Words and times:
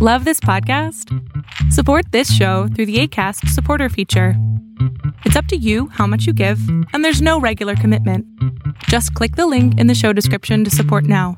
Love 0.00 0.24
this 0.24 0.38
podcast? 0.38 1.12
Support 1.72 2.12
this 2.12 2.32
show 2.32 2.68
through 2.68 2.86
the 2.86 3.00
ACAST 3.00 3.48
supporter 3.48 3.88
feature. 3.88 4.34
It's 5.24 5.34
up 5.34 5.46
to 5.46 5.56
you 5.56 5.88
how 5.88 6.06
much 6.06 6.24
you 6.24 6.32
give, 6.32 6.60
and 6.92 7.04
there's 7.04 7.20
no 7.20 7.40
regular 7.40 7.74
commitment. 7.74 8.24
Just 8.84 9.12
click 9.14 9.34
the 9.34 9.48
link 9.48 9.76
in 9.76 9.88
the 9.88 9.96
show 9.96 10.12
description 10.12 10.62
to 10.62 10.70
support 10.70 11.02
now. 11.02 11.36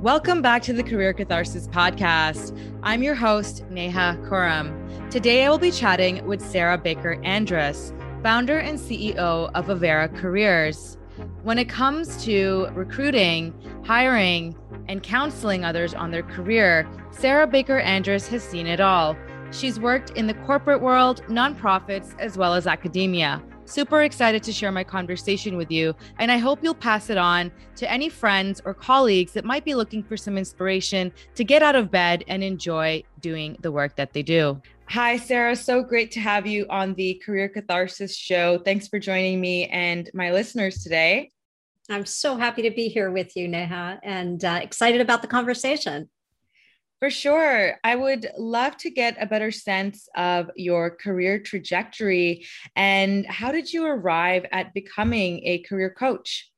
Welcome 0.00 0.40
back 0.40 0.62
to 0.62 0.72
the 0.72 0.82
Career 0.82 1.12
Catharsis 1.12 1.68
podcast. 1.68 2.58
I'm 2.82 3.02
your 3.02 3.14
host, 3.14 3.66
Neha 3.68 4.18
Khurram. 4.22 5.10
Today 5.10 5.44
I 5.44 5.50
will 5.50 5.58
be 5.58 5.72
chatting 5.72 6.24
with 6.24 6.40
Sarah 6.40 6.78
Baker 6.78 7.20
Andrus, 7.22 7.92
founder 8.22 8.56
and 8.56 8.78
CEO 8.78 9.50
of 9.52 9.66
Avarra 9.66 10.08
Careers. 10.16 10.96
When 11.42 11.58
it 11.58 11.68
comes 11.68 12.22
to 12.24 12.68
recruiting, 12.74 13.54
hiring, 13.84 14.56
and 14.88 15.02
counseling 15.02 15.64
others 15.64 15.94
on 15.94 16.10
their 16.10 16.22
career, 16.22 16.88
Sarah 17.10 17.46
Baker 17.46 17.78
Andrus 17.78 18.28
has 18.28 18.42
seen 18.42 18.66
it 18.66 18.80
all. 18.80 19.16
She's 19.50 19.80
worked 19.80 20.10
in 20.10 20.26
the 20.26 20.34
corporate 20.34 20.80
world, 20.80 21.22
nonprofits, 21.28 22.18
as 22.18 22.36
well 22.36 22.54
as 22.54 22.66
academia. 22.66 23.42
Super 23.64 24.02
excited 24.02 24.42
to 24.42 24.52
share 24.52 24.72
my 24.72 24.82
conversation 24.82 25.56
with 25.56 25.70
you, 25.70 25.94
and 26.18 26.32
I 26.32 26.38
hope 26.38 26.58
you'll 26.62 26.74
pass 26.74 27.08
it 27.08 27.16
on 27.16 27.52
to 27.76 27.90
any 27.90 28.08
friends 28.08 28.60
or 28.64 28.74
colleagues 28.74 29.32
that 29.32 29.44
might 29.44 29.64
be 29.64 29.74
looking 29.74 30.02
for 30.02 30.16
some 30.16 30.36
inspiration 30.36 31.12
to 31.36 31.44
get 31.44 31.62
out 31.62 31.76
of 31.76 31.90
bed 31.90 32.24
and 32.26 32.42
enjoy 32.42 33.04
doing 33.20 33.56
the 33.60 33.70
work 33.70 33.96
that 33.96 34.12
they 34.12 34.22
do. 34.22 34.60
Hi, 34.90 35.18
Sarah. 35.18 35.54
So 35.54 35.84
great 35.84 36.10
to 36.10 36.20
have 36.20 36.48
you 36.48 36.66
on 36.68 36.94
the 36.94 37.22
Career 37.24 37.48
Catharsis 37.48 38.16
show. 38.16 38.58
Thanks 38.58 38.88
for 38.88 38.98
joining 38.98 39.40
me 39.40 39.66
and 39.66 40.10
my 40.14 40.32
listeners 40.32 40.82
today. 40.82 41.30
I'm 41.88 42.04
so 42.04 42.36
happy 42.36 42.62
to 42.62 42.72
be 42.72 42.88
here 42.88 43.12
with 43.12 43.36
you, 43.36 43.46
Neha, 43.46 44.00
and 44.02 44.44
uh, 44.44 44.58
excited 44.60 45.00
about 45.00 45.22
the 45.22 45.28
conversation. 45.28 46.10
For 46.98 47.08
sure. 47.08 47.78
I 47.84 47.94
would 47.94 48.30
love 48.36 48.76
to 48.78 48.90
get 48.90 49.16
a 49.20 49.26
better 49.26 49.52
sense 49.52 50.08
of 50.16 50.50
your 50.56 50.90
career 50.90 51.38
trajectory 51.38 52.44
and 52.74 53.24
how 53.26 53.52
did 53.52 53.72
you 53.72 53.86
arrive 53.86 54.44
at 54.50 54.74
becoming 54.74 55.46
a 55.46 55.60
career 55.60 55.90
coach? 55.96 56.50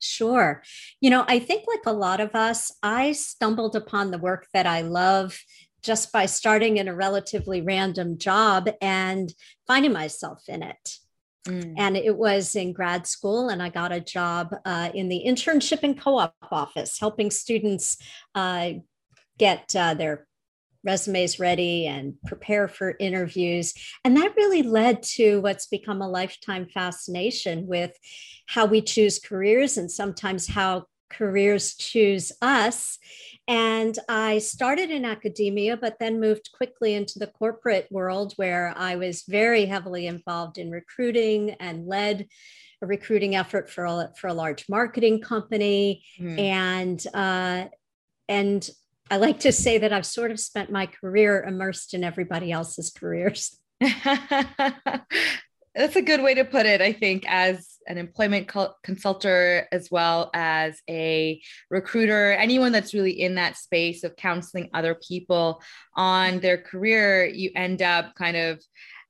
Sure. 0.00 0.62
You 1.02 1.10
know, 1.10 1.26
I 1.28 1.40
think 1.40 1.64
like 1.68 1.84
a 1.84 1.92
lot 1.92 2.20
of 2.20 2.34
us, 2.34 2.72
I 2.82 3.12
stumbled 3.12 3.76
upon 3.76 4.12
the 4.12 4.18
work 4.18 4.46
that 4.54 4.66
I 4.66 4.80
love 4.80 5.38
just 5.84 6.12
by 6.12 6.26
starting 6.26 6.78
in 6.78 6.88
a 6.88 6.94
relatively 6.94 7.60
random 7.60 8.18
job 8.18 8.68
and 8.80 9.32
finding 9.66 9.92
myself 9.92 10.42
in 10.48 10.62
it. 10.62 10.98
Mm. 11.46 11.74
And 11.76 11.96
it 11.96 12.16
was 12.16 12.56
in 12.56 12.72
grad 12.72 13.06
school, 13.06 13.50
and 13.50 13.62
I 13.62 13.68
got 13.68 13.92
a 13.92 14.00
job 14.00 14.54
uh, 14.64 14.90
in 14.94 15.08
the 15.08 15.24
internship 15.26 15.82
and 15.82 16.00
co 16.00 16.18
op 16.18 16.34
office, 16.50 16.98
helping 16.98 17.30
students 17.30 17.98
uh, 18.34 18.70
get 19.38 19.74
uh, 19.76 19.94
their 19.94 20.26
resumes 20.84 21.38
ready 21.38 21.86
and 21.86 22.14
prepare 22.26 22.68
for 22.68 22.94
interviews. 23.00 23.74
And 24.04 24.16
that 24.16 24.36
really 24.36 24.62
led 24.62 25.02
to 25.14 25.40
what's 25.40 25.66
become 25.66 26.02
a 26.02 26.08
lifetime 26.08 26.66
fascination 26.72 27.66
with 27.66 27.92
how 28.46 28.66
we 28.66 28.82
choose 28.82 29.18
careers 29.18 29.76
and 29.76 29.90
sometimes 29.90 30.46
how 30.46 30.84
careers 31.10 31.74
choose 31.76 32.32
us. 32.42 32.98
And 33.46 33.98
I 34.08 34.38
started 34.38 34.90
in 34.90 35.04
academia, 35.04 35.76
but 35.76 35.98
then 36.00 36.18
moved 36.18 36.48
quickly 36.54 36.94
into 36.94 37.18
the 37.18 37.26
corporate 37.26 37.86
world 37.90 38.32
where 38.36 38.72
I 38.76 38.96
was 38.96 39.24
very 39.28 39.66
heavily 39.66 40.06
involved 40.06 40.56
in 40.56 40.70
recruiting 40.70 41.50
and 41.60 41.86
led 41.86 42.26
a 42.80 42.86
recruiting 42.86 43.36
effort 43.36 43.68
for 43.68 43.84
a, 43.84 44.10
for 44.18 44.28
a 44.28 44.34
large 44.34 44.66
marketing 44.68 45.20
company. 45.20 46.04
Mm. 46.18 46.38
And, 46.38 47.06
uh, 47.12 47.66
and 48.28 48.70
I 49.10 49.18
like 49.18 49.40
to 49.40 49.52
say 49.52 49.78
that 49.78 49.92
I've 49.92 50.06
sort 50.06 50.30
of 50.30 50.40
spent 50.40 50.70
my 50.70 50.86
career 50.86 51.42
immersed 51.42 51.92
in 51.92 52.02
everybody 52.02 52.50
else's 52.50 52.90
careers. 52.90 53.58
That's 53.80 54.06
a 55.96 56.02
good 56.02 56.22
way 56.22 56.34
to 56.34 56.44
put 56.44 56.66
it, 56.66 56.80
I 56.80 56.92
think, 56.92 57.24
as 57.28 57.73
an 57.86 57.98
employment 57.98 58.50
consultant 58.82 59.66
as 59.72 59.90
well 59.90 60.30
as 60.34 60.80
a 60.88 61.40
recruiter, 61.70 62.32
anyone 62.32 62.72
that's 62.72 62.94
really 62.94 63.20
in 63.20 63.34
that 63.36 63.56
space 63.56 64.04
of 64.04 64.16
counseling 64.16 64.70
other 64.74 64.94
people 64.94 65.62
on 65.96 66.40
their 66.40 66.58
career, 66.58 67.26
you 67.26 67.50
end 67.54 67.82
up 67.82 68.14
kind 68.14 68.36
of, 68.36 68.62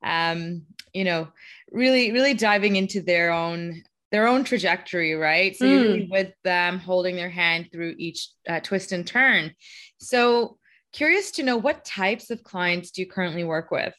um, 0.02 0.62
you 0.92 1.04
know, 1.04 1.28
really, 1.70 2.12
really 2.12 2.34
diving 2.34 2.76
into 2.76 3.00
their 3.00 3.32
own 3.32 3.82
their 4.14 4.28
own 4.28 4.44
trajectory, 4.44 5.14
right? 5.14 5.56
So 5.56 5.64
mm. 5.64 5.70
you're 5.70 5.82
really 5.82 6.08
with 6.08 6.32
them, 6.44 6.78
holding 6.78 7.16
their 7.16 7.30
hand 7.30 7.70
through 7.72 7.96
each 7.98 8.28
uh, 8.48 8.60
twist 8.60 8.92
and 8.92 9.04
turn. 9.04 9.52
So 9.98 10.56
curious 10.92 11.32
to 11.32 11.42
know 11.42 11.56
what 11.56 11.84
types 11.84 12.30
of 12.30 12.44
clients 12.44 12.92
do 12.92 13.02
you 13.02 13.08
currently 13.08 13.42
work 13.42 13.72
with? 13.72 13.92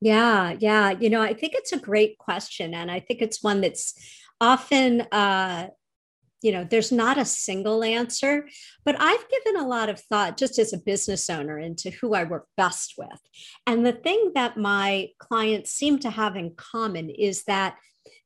Yeah, 0.00 0.54
yeah. 0.58 0.90
You 0.90 1.10
know, 1.10 1.22
I 1.22 1.34
think 1.34 1.54
it's 1.54 1.72
a 1.72 1.78
great 1.78 2.18
question. 2.18 2.74
And 2.74 2.90
I 2.90 3.00
think 3.00 3.22
it's 3.22 3.42
one 3.42 3.60
that's 3.60 3.94
often, 4.40 5.02
uh, 5.12 5.68
you 6.42 6.52
know, 6.52 6.64
there's 6.64 6.92
not 6.92 7.16
a 7.16 7.24
single 7.24 7.82
answer, 7.82 8.46
but 8.84 8.96
I've 9.00 9.24
given 9.30 9.60
a 9.60 9.66
lot 9.66 9.88
of 9.88 9.98
thought 10.00 10.36
just 10.36 10.58
as 10.58 10.74
a 10.74 10.78
business 10.78 11.30
owner 11.30 11.58
into 11.58 11.90
who 11.90 12.14
I 12.14 12.24
work 12.24 12.46
best 12.56 12.94
with. 12.98 13.18
And 13.66 13.86
the 13.86 13.92
thing 13.92 14.32
that 14.34 14.58
my 14.58 15.08
clients 15.18 15.70
seem 15.70 15.98
to 16.00 16.10
have 16.10 16.36
in 16.36 16.54
common 16.54 17.08
is 17.08 17.44
that 17.44 17.76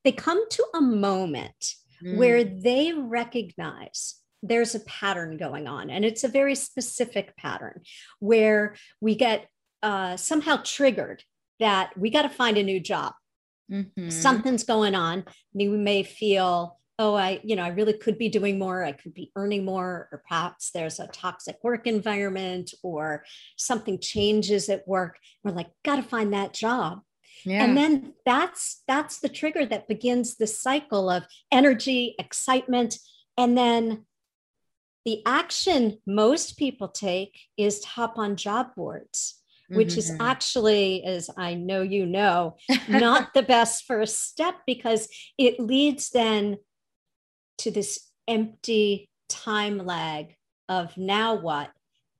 they 0.03 0.11
come 0.11 0.49
to 0.50 0.67
a 0.75 0.81
moment 0.81 1.75
mm. 2.05 2.17
where 2.17 2.43
they 2.43 2.93
recognize 2.93 4.17
there's 4.43 4.75
a 4.75 4.81
pattern 4.81 5.37
going 5.37 5.67
on 5.67 5.91
and 5.91 6.05
it's 6.05 6.25
a 6.25 6.29
very 6.29 6.55
specific 6.55 7.37
pattern 7.37 7.83
where 8.21 8.77
we 9.00 9.15
get 9.15 9.47
uh, 9.83 10.17
somehow 10.17 10.61
triggered 10.65 11.23
that 11.61 11.97
we 11.97 12.11
got 12.11 12.23
to 12.23 12.29
find 12.29 12.57
a 12.57 12.63
new 12.63 12.81
job. 12.81 13.13
Mm-hmm. 13.71 14.11
Something's 14.11 14.65
going 14.65 14.95
on. 14.95 15.25
I 15.27 15.33
mean, 15.55 15.71
We 15.73 15.79
may 15.79 16.03
feel, 16.03 16.79
oh, 16.99 17.15
I, 17.15 17.41
you 17.45 17.57
know, 17.57 17.63
I 17.63 17.69
really 17.69 17.93
could 17.93 18.19
be 18.19 18.29
doing 18.29 18.59
more. 18.59 18.83
I 18.83 18.93
could 18.93 19.15
be 19.15 19.31
earning 19.37 19.65
more, 19.65 20.09
or 20.11 20.23
perhaps 20.27 20.71
there's 20.71 20.99
a 20.99 21.07
toxic 21.09 21.57
work 21.63 21.87
environment 21.87 22.73
or 22.83 23.25
something 23.57 23.99
changes 24.01 24.69
at 24.69 24.89
work. 24.89 25.19
We're 25.45 25.53
like, 25.53 25.71
got 25.85 25.97
to 25.97 26.03
find 26.03 26.33
that 26.33 26.55
job. 26.55 27.01
Yeah. 27.45 27.65
And 27.65 27.77
then 27.77 28.15
that's 28.27 28.83
that's 28.89 29.21
the 29.21 29.29
trigger 29.29 29.65
that 29.67 29.87
begins 29.87 30.37
the 30.37 30.47
cycle 30.47 31.09
of 31.09 31.25
energy, 31.53 32.17
excitement, 32.19 32.99
and 33.37 33.57
then 33.57 34.07
the 35.05 35.23
action 35.25 35.99
most 36.07 36.59
people 36.59 36.89
take 36.89 37.39
is 37.57 37.81
to 37.81 37.89
hop 37.89 38.19
on 38.19 38.37
job 38.37 38.75
boards 38.77 39.38
which 39.69 39.89
mm-hmm. 39.91 39.99
is 39.99 40.17
actually, 40.21 41.05
as 41.05 41.31
I 41.37 41.55
know 41.55 41.83
you 41.83 42.06
know, 42.06 42.56
not 42.89 43.34
the 43.34 43.43
best 43.43 43.84
first 43.84 44.23
step 44.29 44.55
because 44.67 45.09
it 45.37 45.61
leads 45.61 46.11
then 46.11 46.56
to 47.59 47.71
this 47.71 48.09
empty 48.27 49.11
time 49.29 49.79
lag 49.79 50.34
of 50.69 50.97
now 50.97 51.34
what? 51.34 51.71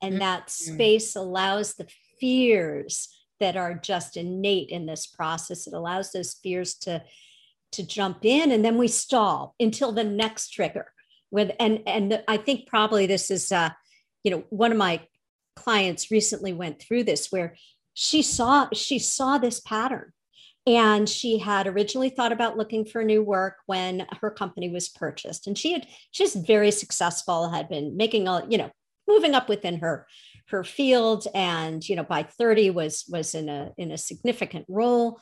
And 0.01 0.13
mm-hmm. 0.13 0.19
that 0.19 0.49
space 0.49 1.15
allows 1.15 1.73
the 1.73 1.87
fears 2.19 3.09
that 3.39 3.57
are 3.57 3.73
just 3.73 4.17
innate 4.17 4.69
in 4.69 4.85
this 4.85 5.07
process. 5.07 5.65
It 5.65 5.73
allows 5.73 6.11
those 6.11 6.33
fears 6.33 6.75
to, 6.75 7.03
to 7.71 7.85
jump 7.85 8.25
in 8.25 8.51
and 8.51 8.63
then 8.63 8.77
we 8.77 8.87
stall 8.87 9.55
until 9.59 9.91
the 9.91 10.03
next 10.03 10.49
trigger. 10.49 10.91
With 11.31 11.51
and 11.59 11.83
and 11.85 12.23
I 12.27 12.37
think 12.37 12.67
probably 12.67 13.05
this 13.05 13.29
is 13.29 13.51
uh, 13.51 13.69
you 14.23 14.31
know, 14.31 14.43
one 14.49 14.71
of 14.71 14.79
my 14.79 15.01
clients 15.59 16.09
recently 16.09 16.53
went 16.53 16.81
through 16.81 17.03
this 17.03 17.31
where 17.31 17.55
she 17.93 18.21
saw 18.21 18.69
she 18.73 18.97
saw 18.97 19.37
this 19.37 19.59
pattern. 19.59 20.13
And 20.65 21.09
she 21.09 21.39
had 21.39 21.67
originally 21.67 22.09
thought 22.09 22.31
about 22.31 22.57
looking 22.57 22.85
for 22.85 23.03
new 23.03 23.23
work 23.23 23.55
when 23.65 24.05
her 24.21 24.29
company 24.29 24.69
was 24.69 24.87
purchased. 24.87 25.47
And 25.47 25.57
she 25.57 25.73
had 25.73 25.87
she's 26.11 26.35
very 26.35 26.71
successful 26.71 27.49
had 27.49 27.67
been 27.67 27.97
making 27.97 28.27
a 28.27 28.45
you 28.47 28.57
know 28.57 28.71
moving 29.07 29.35
up 29.35 29.49
within 29.49 29.79
her 29.79 30.07
her 30.49 30.63
field 30.63 31.27
and 31.33 31.87
you 31.87 31.95
know 31.95 32.03
by 32.03 32.23
30 32.23 32.69
was 32.69 33.05
was 33.09 33.35
in 33.35 33.49
a 33.49 33.71
in 33.77 33.91
a 33.91 33.97
significant 33.97 34.65
role. 34.69 35.19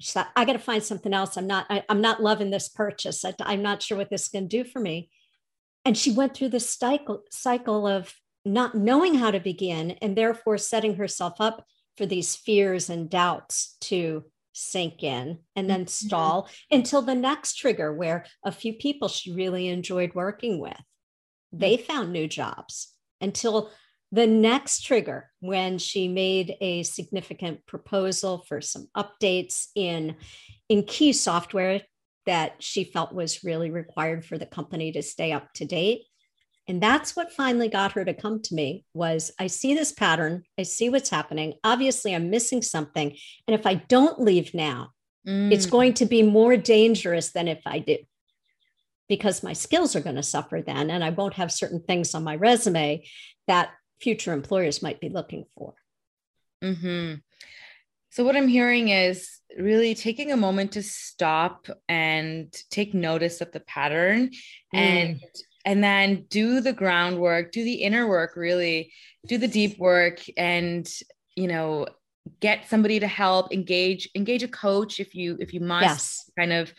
She 0.00 0.12
thought 0.12 0.30
i 0.34 0.44
got 0.44 0.54
to 0.54 0.58
find 0.58 0.82
something 0.82 1.14
else. 1.14 1.36
I'm 1.36 1.46
not 1.46 1.66
I, 1.70 1.84
am 1.88 2.00
not 2.00 2.22
loving 2.22 2.50
this 2.50 2.68
purchase. 2.68 3.24
I, 3.24 3.34
i'm 3.40 3.62
not 3.62 3.82
sure 3.82 3.98
what 3.98 4.10
this 4.10 4.22
is 4.22 4.28
going 4.28 4.48
to 4.48 4.62
do 4.62 4.68
for 4.68 4.80
me. 4.80 5.10
And 5.84 5.96
she 5.96 6.10
went 6.12 6.34
through 6.34 6.48
this 6.48 6.68
cycle 6.68 7.22
cycle 7.30 7.86
of 7.86 8.14
not 8.44 8.74
knowing 8.74 9.14
how 9.14 9.30
to 9.30 9.40
begin 9.40 9.92
and 10.02 10.16
therefore 10.16 10.58
setting 10.58 10.96
herself 10.96 11.34
up 11.40 11.64
for 11.96 12.06
these 12.06 12.36
fears 12.36 12.90
and 12.90 13.08
doubts 13.08 13.76
to 13.80 14.24
sink 14.52 15.02
in 15.02 15.38
and 15.56 15.68
then 15.68 15.80
mm-hmm. 15.80 16.06
stall 16.06 16.48
until 16.70 17.02
the 17.02 17.14
next 17.14 17.54
trigger 17.54 17.92
where 17.92 18.24
a 18.44 18.52
few 18.52 18.72
people 18.72 19.08
she 19.08 19.32
really 19.32 19.68
enjoyed 19.68 20.14
working 20.14 20.60
with 20.60 20.80
they 21.52 21.76
mm-hmm. 21.76 21.92
found 21.92 22.12
new 22.12 22.28
jobs 22.28 22.92
until 23.20 23.70
the 24.12 24.26
next 24.28 24.84
trigger 24.84 25.28
when 25.40 25.76
she 25.76 26.06
made 26.06 26.54
a 26.60 26.84
significant 26.84 27.66
proposal 27.66 28.44
for 28.46 28.60
some 28.60 28.86
updates 28.96 29.66
in 29.74 30.14
in 30.68 30.84
key 30.84 31.12
software 31.12 31.82
that 32.26 32.54
she 32.60 32.84
felt 32.84 33.12
was 33.12 33.42
really 33.42 33.70
required 33.70 34.24
for 34.24 34.38
the 34.38 34.46
company 34.46 34.92
to 34.92 35.02
stay 35.02 35.32
up 35.32 35.52
to 35.54 35.64
date 35.64 36.02
and 36.68 36.82
that's 36.82 37.14
what 37.14 37.32
finally 37.32 37.68
got 37.68 37.92
her 37.92 38.04
to 38.04 38.14
come 38.14 38.40
to 38.40 38.54
me 38.54 38.84
was 38.94 39.30
i 39.38 39.46
see 39.46 39.74
this 39.74 39.92
pattern 39.92 40.42
i 40.58 40.62
see 40.62 40.88
what's 40.88 41.10
happening 41.10 41.54
obviously 41.62 42.14
i'm 42.14 42.30
missing 42.30 42.62
something 42.62 43.16
and 43.46 43.54
if 43.54 43.66
i 43.66 43.74
don't 43.74 44.20
leave 44.20 44.54
now 44.54 44.90
mm. 45.26 45.52
it's 45.52 45.66
going 45.66 45.94
to 45.94 46.06
be 46.06 46.22
more 46.22 46.56
dangerous 46.56 47.32
than 47.32 47.48
if 47.48 47.60
i 47.66 47.78
do 47.78 47.96
because 49.08 49.42
my 49.42 49.52
skills 49.52 49.94
are 49.94 50.00
going 50.00 50.16
to 50.16 50.22
suffer 50.22 50.62
then 50.62 50.90
and 50.90 51.04
i 51.04 51.10
won't 51.10 51.34
have 51.34 51.52
certain 51.52 51.82
things 51.82 52.14
on 52.14 52.24
my 52.24 52.36
resume 52.36 53.04
that 53.46 53.70
future 54.00 54.32
employers 54.32 54.82
might 54.82 55.00
be 55.00 55.08
looking 55.08 55.44
for 55.56 55.74
mm-hmm. 56.62 57.14
so 58.10 58.24
what 58.24 58.36
i'm 58.36 58.48
hearing 58.48 58.88
is 58.88 59.38
really 59.56 59.94
taking 59.94 60.32
a 60.32 60.36
moment 60.36 60.72
to 60.72 60.82
stop 60.82 61.68
and 61.88 62.52
take 62.70 62.92
notice 62.92 63.40
of 63.40 63.52
the 63.52 63.60
pattern 63.60 64.28
mm. 64.28 64.32
and 64.72 65.20
and 65.64 65.82
then 65.82 66.26
do 66.28 66.60
the 66.60 66.72
groundwork 66.72 67.52
do 67.52 67.64
the 67.64 67.74
inner 67.74 68.06
work 68.06 68.36
really 68.36 68.92
do 69.26 69.38
the 69.38 69.48
deep 69.48 69.78
work 69.78 70.20
and 70.36 70.88
you 71.36 71.46
know 71.46 71.86
get 72.40 72.68
somebody 72.68 73.00
to 73.00 73.06
help 73.06 73.52
engage 73.52 74.08
engage 74.14 74.42
a 74.42 74.48
coach 74.48 75.00
if 75.00 75.14
you 75.14 75.36
if 75.40 75.52
you 75.52 75.60
must 75.60 75.84
yes. 75.84 76.30
kind 76.38 76.52
of 76.52 76.72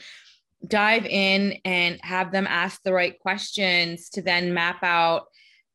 dive 0.68 1.06
in 1.06 1.60
and 1.66 2.00
have 2.02 2.32
them 2.32 2.48
ask 2.48 2.82
the 2.84 2.94
right 2.94 3.20
questions 3.20 4.10
to 4.10 4.22
then 4.22 4.54
map 4.54 4.84
out 4.84 5.26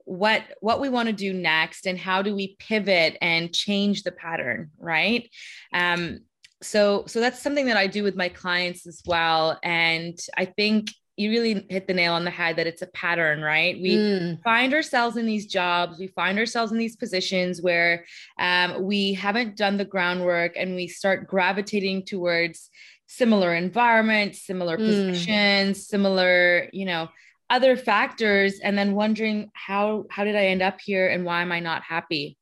what 0.05 0.43
what 0.61 0.81
we 0.81 0.89
want 0.89 1.07
to 1.07 1.13
do 1.13 1.33
next 1.33 1.87
and 1.87 1.99
how 1.99 2.23
do 2.23 2.35
we 2.35 2.57
pivot 2.59 3.17
and 3.21 3.55
change 3.55 4.03
the 4.03 4.11
pattern 4.11 4.71
right 4.79 5.31
um 5.73 6.19
so 6.63 7.05
so 7.07 7.21
that's 7.21 7.41
something 7.41 7.67
that 7.67 7.77
i 7.77 7.87
do 7.87 8.03
with 8.03 8.17
my 8.17 8.29
clients 8.29 8.87
as 8.87 9.01
well 9.07 9.59
and 9.63 10.19
i 10.37 10.45
think 10.45 10.91
you 11.21 11.31
really 11.31 11.67
hit 11.69 11.87
the 11.87 11.93
nail 11.93 12.15
on 12.15 12.25
the 12.25 12.31
head 12.31 12.57
that 12.57 12.67
it's 12.67 12.81
a 12.81 12.87
pattern, 12.87 13.43
right? 13.43 13.79
We 13.79 13.97
mm. 13.97 14.43
find 14.43 14.73
ourselves 14.73 15.19
in 15.19 15.27
these 15.27 15.47
jobs, 15.47 15.99
we 15.99 16.07
find 16.07 16.39
ourselves 16.39 16.73
in 16.73 16.79
these 16.79 16.97
positions 16.97 17.61
where 17.61 18.07
um, 18.39 18.83
we 18.83 19.13
haven't 19.13 19.55
done 19.55 19.77
the 19.77 19.85
groundwork 19.85 20.55
and 20.57 20.75
we 20.75 20.89
start 20.89 21.29
gravitating 21.29 22.07
towards 22.07 22.71
similar 23.07 23.55
environments, 23.55 24.47
similar 24.47 24.79
mm. 24.79 24.87
positions, 24.87 25.87
similar, 25.87 26.71
you 26.73 26.87
know, 26.87 27.11
other 27.51 27.77
factors, 27.77 28.59
and 28.61 28.79
then 28.79 28.95
wondering 28.95 29.51
how 29.53 30.07
how 30.11 30.25
did 30.25 30.37
I 30.37 30.47
end 30.47 30.63
up 30.63 30.81
here 30.81 31.07
and 31.07 31.27
why 31.27 31.43
am 31.43 31.53
I 31.53 31.61
not 31.61 31.83
happy? 31.83 32.39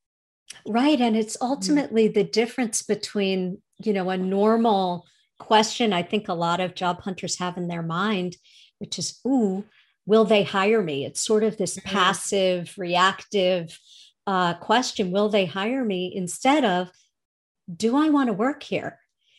Right, 0.67 1.01
and 1.01 1.17
it's 1.17 1.37
mm. 1.37 1.49
ultimately 1.49 2.09
mm. 2.09 2.15
the 2.15 2.25
difference 2.25 2.83
between 2.83 3.61
you 3.79 3.93
know 3.93 4.09
a 4.11 4.17
normal 4.17 5.05
question 5.39 5.93
I 5.93 6.03
think 6.03 6.29
a 6.29 6.35
lot 6.35 6.61
of 6.61 6.75
job 6.75 7.01
hunters 7.03 7.39
have 7.39 7.57
in 7.57 7.69
their 7.69 7.83
mind 7.83 8.37
which 8.79 8.99
is, 8.99 9.21
ooh, 9.27 9.65
will 10.07 10.25
they 10.25 10.43
hire 10.43 10.83
me? 10.83 11.05
It's 11.05 11.21
sort 11.21 11.45
of 11.45 11.57
this 11.57 11.77
mm-hmm. 11.77 11.89
passive, 11.89 12.75
reactive 12.77 13.79
uh, 14.27 14.55
question 14.55 15.11
Will 15.11 15.29
they 15.29 15.47
hire 15.47 15.85
me? 15.85 16.13
instead 16.15 16.65
of, 16.65 16.91
do 17.75 17.97
I 17.97 18.11
want 18.11 18.29
to 18.29 18.33
work 18.33 18.63
here? 18.63 18.99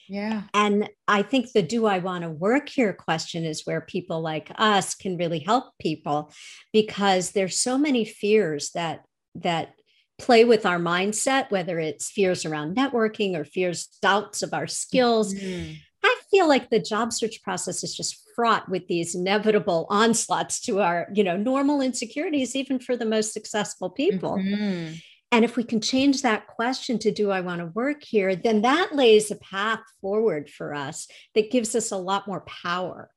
Yeah. 0.10 0.44
And 0.56 0.90
I 1.08 1.22
think 1.22 1.52
the 1.52 1.62
do 1.62 1.86
I 1.86 2.00
want 2.00 2.24
to 2.24 2.30
work 2.32 2.68
here 2.68 2.94
question 2.94 3.46
is 3.46 3.66
where 3.66 3.82
people 3.82 4.22
like 4.22 4.52
us 4.56 4.96
can 4.96 5.18
really 5.18 5.40
help 5.40 5.66
people 5.80 6.34
because 6.74 7.32
there's 7.32 7.60
so 7.60 7.78
many 7.78 8.06
fears 8.06 8.72
that 8.72 9.06
that 9.36 9.76
play 10.18 10.44
with 10.44 10.66
our 10.66 10.80
mindset 10.80 11.50
whether 11.52 11.80
it's 11.80 12.10
fears 12.10 12.44
around 12.44 12.76
networking 12.76 13.38
or 13.38 13.46
fears 13.46 13.88
doubts 14.02 14.42
of 14.42 14.54
our 14.54 14.68
skills. 14.68 15.34
Mm-hmm. 15.34 15.74
I 16.04 16.16
feel 16.32 16.48
like 16.48 16.70
the 16.70 16.80
job 16.80 17.12
search 17.14 17.42
process 17.44 17.84
is 17.84 17.96
just 17.96 18.24
fraught 18.36 18.70
with 18.70 18.88
these 18.88 19.16
inevitable 19.16 19.88
onslaughts 19.90 20.62
to 20.62 20.80
our, 20.80 21.08
you 21.14 21.24
know, 21.24 21.38
normal 21.38 21.82
insecurities, 21.82 22.56
even 22.56 22.80
for 22.80 22.96
the 22.96 23.06
most 23.06 23.34
successful 23.34 23.90
people. 23.90 24.38
Mm-hmm. 24.38 24.94
And 25.32 25.46
if 25.46 25.56
we 25.56 25.64
can 25.64 25.80
change 25.80 26.22
that 26.22 26.48
question 26.48 26.98
to 27.00 27.12
do 27.12 27.30
I 27.30 27.42
want 27.42 27.60
to 27.60 27.68
work 27.68 28.04
here, 28.04 28.36
then 28.36 28.62
that 28.64 28.96
lays 28.96 29.30
a 29.30 29.36
path 29.36 29.82
forward 30.02 30.50
for 30.50 30.74
us 30.74 31.08
that 31.36 31.52
gives 31.52 31.76
us 31.76 31.92
a 31.92 31.98
lot 31.98 32.28
more 32.28 32.42
power. 32.42 33.12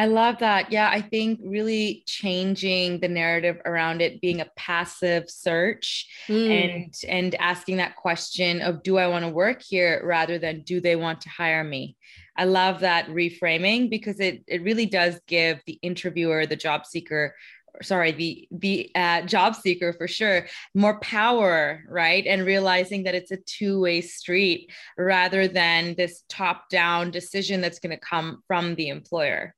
I 0.00 0.06
love 0.06 0.38
that. 0.38 0.72
Yeah, 0.72 0.88
I 0.88 1.02
think 1.02 1.40
really 1.44 2.04
changing 2.06 3.00
the 3.00 3.08
narrative 3.08 3.60
around 3.66 4.00
it 4.00 4.22
being 4.22 4.40
a 4.40 4.48
passive 4.56 5.28
search 5.28 6.06
mm. 6.26 6.48
and 6.48 6.94
and 7.06 7.34
asking 7.34 7.76
that 7.76 7.96
question 7.96 8.62
of 8.62 8.82
do 8.82 8.96
I 8.96 9.08
want 9.08 9.26
to 9.26 9.30
work 9.30 9.60
here 9.60 10.00
rather 10.02 10.38
than 10.38 10.62
do 10.62 10.80
they 10.80 10.96
want 10.96 11.20
to 11.20 11.28
hire 11.28 11.62
me. 11.62 11.98
I 12.34 12.44
love 12.44 12.80
that 12.80 13.08
reframing 13.08 13.90
because 13.90 14.20
it 14.20 14.42
it 14.46 14.62
really 14.62 14.86
does 14.86 15.20
give 15.26 15.60
the 15.66 15.78
interviewer, 15.82 16.46
the 16.46 16.56
job 16.56 16.86
seeker, 16.86 17.34
sorry 17.82 18.12
the 18.12 18.48
the 18.50 18.90
uh, 18.94 19.20
job 19.26 19.54
seeker 19.54 19.92
for 19.92 20.08
sure 20.08 20.46
more 20.74 20.98
power 21.00 21.84
right 21.88 22.26
and 22.26 22.46
realizing 22.46 23.02
that 23.02 23.14
it's 23.14 23.32
a 23.32 23.36
two-way 23.36 24.00
street 24.00 24.72
rather 24.96 25.46
than 25.46 25.94
this 25.94 26.24
top-down 26.30 27.10
decision 27.10 27.60
that's 27.60 27.80
going 27.80 27.94
to 27.94 28.00
come 28.00 28.42
from 28.46 28.74
the 28.76 28.88
employer 28.88 29.54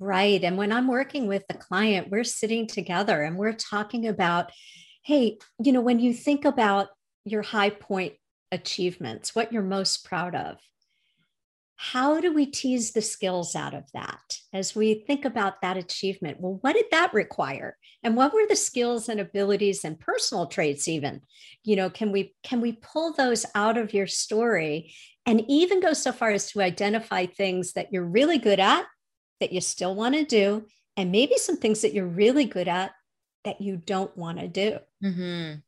Right. 0.00 0.42
And 0.44 0.56
when 0.56 0.70
I'm 0.70 0.86
working 0.86 1.26
with 1.26 1.46
the 1.48 1.54
client, 1.54 2.10
we're 2.10 2.24
sitting 2.24 2.66
together 2.66 3.22
and 3.22 3.36
we're 3.36 3.52
talking 3.52 4.06
about, 4.06 4.52
hey, 5.04 5.38
you 5.62 5.72
know, 5.72 5.80
when 5.80 5.98
you 5.98 6.14
think 6.14 6.44
about 6.44 6.88
your 7.24 7.42
high 7.42 7.70
point 7.70 8.14
achievements, 8.52 9.34
what 9.34 9.52
you're 9.52 9.62
most 9.62 10.04
proud 10.04 10.36
of, 10.36 10.56
how 11.76 12.20
do 12.20 12.32
we 12.32 12.46
tease 12.46 12.92
the 12.92 13.02
skills 13.02 13.54
out 13.54 13.74
of 13.74 13.84
that 13.92 14.38
as 14.52 14.74
we 14.74 15.04
think 15.06 15.24
about 15.24 15.62
that 15.62 15.76
achievement? 15.76 16.40
Well, 16.40 16.58
what 16.60 16.74
did 16.74 16.86
that 16.90 17.14
require? 17.14 17.76
And 18.02 18.16
what 18.16 18.32
were 18.32 18.46
the 18.48 18.56
skills 18.56 19.08
and 19.08 19.20
abilities 19.20 19.84
and 19.84 19.98
personal 19.98 20.46
traits 20.46 20.88
even? 20.88 21.22
You 21.64 21.76
know, 21.76 21.90
can 21.90 22.10
we 22.12 22.34
can 22.42 22.60
we 22.60 22.72
pull 22.72 23.12
those 23.12 23.46
out 23.54 23.78
of 23.78 23.94
your 23.94 24.08
story 24.08 24.92
and 25.24 25.44
even 25.48 25.80
go 25.80 25.92
so 25.92 26.10
far 26.10 26.30
as 26.30 26.50
to 26.52 26.62
identify 26.62 27.26
things 27.26 27.74
that 27.74 27.92
you're 27.92 28.04
really 28.04 28.38
good 28.38 28.58
at 28.58 28.86
that 29.40 29.52
you 29.52 29.60
still 29.60 29.94
want 29.94 30.14
to 30.14 30.24
do, 30.24 30.66
and 30.96 31.12
maybe 31.12 31.36
some 31.36 31.56
things 31.56 31.82
that 31.82 31.94
you're 31.94 32.06
really 32.06 32.44
good 32.44 32.68
at 32.68 32.92
that 33.44 33.60
you 33.60 33.76
don't 33.76 34.16
want 34.16 34.38
to 34.38 34.48
do. 34.48 34.78
Mm-hmm. 35.02 35.60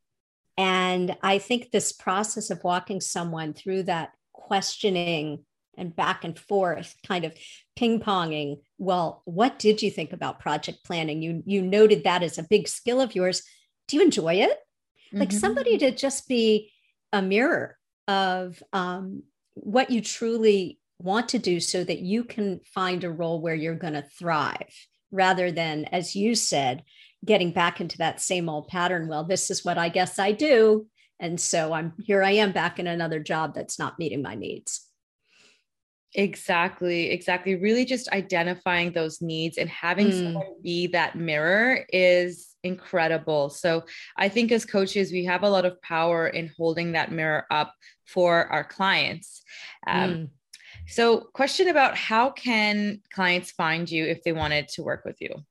And 0.59 1.17
I 1.23 1.39
think 1.39 1.71
this 1.71 1.93
process 1.93 2.51
of 2.51 2.65
walking 2.65 3.01
someone 3.01 3.55
through 3.55 3.85
that 3.85 4.11
questioning 4.33 5.45
and 5.77 5.95
back 5.95 6.25
and 6.25 6.39
forth, 6.39 6.97
kind 7.07 7.25
of 7.25 7.33
ping 7.77 8.01
ponging. 8.01 8.61
Well, 8.77 9.23
what 9.25 9.59
did 9.59 9.83
you 9.83 9.91
think 9.91 10.13
about 10.13 10.41
project 10.41 10.85
planning? 10.85 11.23
You 11.23 11.43
you 11.47 11.63
noted 11.63 12.05
that 12.05 12.23
as 12.23 12.37
a 12.37 12.43
big 12.43 12.69
skill 12.69 13.01
of 13.01 13.15
yours. 13.15 13.43
Do 13.89 13.97
you 13.97 14.03
enjoy 14.03 14.35
it? 14.35 14.51
Mm-hmm. 14.51 15.21
Like 15.21 15.33
somebody 15.33 15.79
to 15.79 15.93
just 15.93 16.29
be 16.29 16.73
a 17.13 17.23
mirror 17.23 17.79
of 18.07 18.63
um, 18.73 19.23
what 19.55 19.91
you 19.91 20.01
truly 20.01 20.80
want 21.03 21.29
to 21.31 21.39
do 21.39 21.61
so 21.61 21.85
that 21.85 22.01
you 22.01 22.25
can 22.25 22.61
find 22.65 23.05
a 23.05 23.11
role 23.11 23.41
where 23.41 23.55
you're 23.55 23.75
going 23.75 23.95
to 23.95 24.03
thrive 24.03 24.87
rather 25.11 25.51
than, 25.51 25.85
as 25.87 26.15
you 26.15 26.35
said, 26.35 26.85
getting 27.25 27.53
back 27.53 27.81
into 27.81 27.99
that 27.99 28.21
same 28.21 28.49
old 28.49 28.69
pattern. 28.69 29.09
Well, 29.09 29.25
this 29.25 29.51
is 29.51 29.65
what 29.65 29.79
I 29.79 29.89
guess 29.89 30.19
I 30.19 30.33
do. 30.33 30.87
And 31.19 31.39
so 31.39 31.73
I'm 31.73 31.93
here 31.99 32.23
I 32.23 32.33
am 32.33 32.53
back 32.53 32.79
in 32.79 32.87
another 32.87 33.21
job 33.21 33.55
that's 33.55 33.79
not 33.79 33.99
meeting 33.99 34.23
my 34.23 34.35
needs. 34.35 34.87
Exactly, 36.15 37.11
exactly. 37.11 37.55
Really 37.55 37.85
just 37.85 38.09
identifying 38.09 38.93
those 38.93 39.23
needs 39.23 39.59
and 39.59 39.69
having 39.69 40.09
mm. 40.09 40.25
someone 40.25 40.63
be 40.63 40.89
that 40.89 41.15
mirror 41.15 41.85
is 41.93 42.57
incredible. 42.65 43.49
So 43.51 43.85
I 44.17 44.29
think 44.29 44.51
as 44.51 44.65
coaches, 44.65 45.13
we 45.13 45.25
have 45.27 45.45
a 45.45 45.51
lot 45.51 45.67
of 45.67 45.81
power 45.83 46.27
in 46.27 46.51
holding 46.57 46.93
that 46.93 47.13
mirror 47.13 47.47
up 47.51 47.75
for 48.07 48.47
our 48.47 48.65
clients. 48.65 49.43
Um, 49.87 50.11
mm. 50.11 50.29
So, 50.91 51.21
question 51.33 51.69
about 51.69 51.97
how 51.97 52.31
can 52.31 53.01
clients 53.13 53.53
find 53.53 53.89
you 53.89 54.05
if 54.07 54.25
they 54.25 54.33
wanted 54.33 54.67
to 54.71 54.83
work 54.83 55.05
with 55.05 55.21
you? 55.21 55.45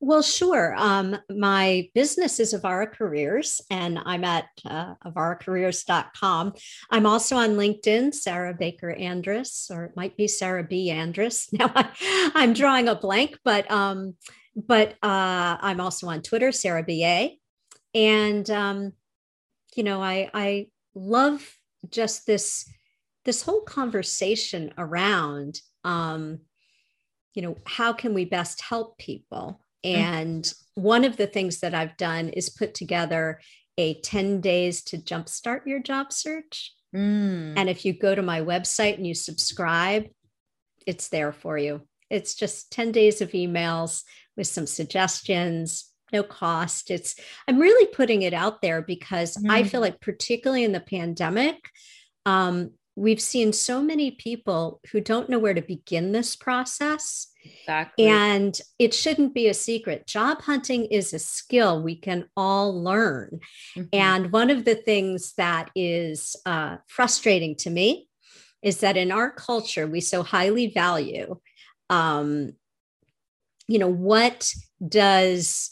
Well, 0.00 0.20
sure. 0.20 0.74
Um, 0.76 1.16
my 1.30 1.88
business 1.94 2.38
is 2.38 2.52
Avarra 2.52 2.92
Careers, 2.92 3.62
and 3.70 3.98
I'm 4.04 4.22
at 4.22 4.44
uh, 4.66 4.96
avarracareers.com. 5.06 6.52
I'm 6.90 7.06
also 7.06 7.36
on 7.36 7.56
LinkedIn, 7.56 8.12
Sarah 8.12 8.52
Baker 8.52 8.90
Andrus, 8.90 9.70
or 9.72 9.86
it 9.86 9.96
might 9.96 10.14
be 10.18 10.28
Sarah 10.28 10.64
B. 10.64 10.90
Andrus. 10.90 11.48
Now 11.52 11.72
I, 11.74 11.88
am 12.34 12.52
drawing 12.52 12.88
a 12.88 12.94
blank, 12.94 13.38
but 13.44 13.70
um, 13.70 14.14
but 14.54 14.90
uh, 15.02 15.56
I'm 15.58 15.80
also 15.80 16.08
on 16.08 16.20
Twitter, 16.20 16.52
Sarah 16.52 16.84
B. 16.84 17.02
A. 17.06 17.38
And 17.94 18.50
um, 18.50 18.92
you 19.74 19.84
know, 19.84 20.02
I 20.02 20.28
I 20.34 20.66
love 20.94 21.50
just 21.88 22.26
this 22.26 22.68
this 23.24 23.42
whole 23.42 23.62
conversation 23.62 24.72
around 24.78 25.60
um, 25.84 26.40
you 27.34 27.42
know 27.42 27.56
how 27.66 27.92
can 27.92 28.14
we 28.14 28.24
best 28.24 28.60
help 28.62 28.98
people 28.98 29.60
mm. 29.84 29.94
and 29.96 30.44
mm-hmm. 30.44 30.82
one 30.82 31.04
of 31.04 31.16
the 31.16 31.26
things 31.26 31.60
that 31.60 31.74
i've 31.74 31.96
done 31.96 32.28
is 32.28 32.50
put 32.50 32.74
together 32.74 33.40
a 33.76 34.00
10 34.02 34.40
days 34.40 34.82
to 34.84 34.98
jumpstart 34.98 35.66
your 35.66 35.80
job 35.80 36.12
search 36.12 36.72
mm. 36.94 37.54
and 37.56 37.68
if 37.68 37.84
you 37.84 37.92
go 37.92 38.14
to 38.14 38.22
my 38.22 38.40
website 38.40 38.96
and 38.96 39.06
you 39.06 39.14
subscribe 39.14 40.06
it's 40.86 41.08
there 41.08 41.32
for 41.32 41.58
you 41.58 41.82
It's 42.10 42.34
just 42.34 42.70
10 42.72 42.92
days 42.92 43.20
of 43.20 43.32
emails 43.32 44.02
with 44.36 44.46
some 44.46 44.66
suggestions, 44.66 45.90
no 46.12 46.22
cost. 46.22 46.90
It's 46.90 47.16
I'm 47.48 47.58
really 47.58 47.86
putting 47.86 48.22
it 48.22 48.34
out 48.34 48.62
there 48.62 48.82
because 48.82 49.36
mm-hmm. 49.36 49.50
I 49.50 49.64
feel 49.64 49.80
like 49.80 50.00
particularly 50.00 50.64
in 50.64 50.72
the 50.72 50.80
pandemic, 50.80 51.56
um, 52.26 52.70
we've 52.96 53.20
seen 53.20 53.52
so 53.52 53.82
many 53.82 54.12
people 54.12 54.80
who 54.90 55.00
don't 55.00 55.28
know 55.28 55.38
where 55.38 55.54
to 55.54 55.62
begin 55.62 56.12
this 56.12 56.36
process. 56.36 57.28
Exactly. 57.44 58.06
And 58.06 58.58
it 58.78 58.94
shouldn't 58.94 59.34
be 59.34 59.48
a 59.48 59.54
secret. 59.54 60.06
Job 60.06 60.42
hunting 60.42 60.86
is 60.86 61.12
a 61.12 61.18
skill 61.18 61.82
we 61.82 61.96
can 61.96 62.28
all 62.36 62.82
learn. 62.82 63.40
Mm-hmm. 63.76 63.88
And 63.92 64.32
one 64.32 64.50
of 64.50 64.64
the 64.64 64.76
things 64.76 65.34
that 65.36 65.70
is 65.74 66.36
uh, 66.46 66.76
frustrating 66.86 67.56
to 67.56 67.70
me 67.70 68.08
is 68.62 68.80
that 68.80 68.96
in 68.96 69.12
our 69.12 69.30
culture, 69.30 69.86
we 69.86 70.00
so 70.00 70.22
highly 70.22 70.68
value, 70.68 71.38
um, 71.90 72.52
you 73.68 73.78
know, 73.78 73.88
what 73.88 74.52
does 74.86 75.70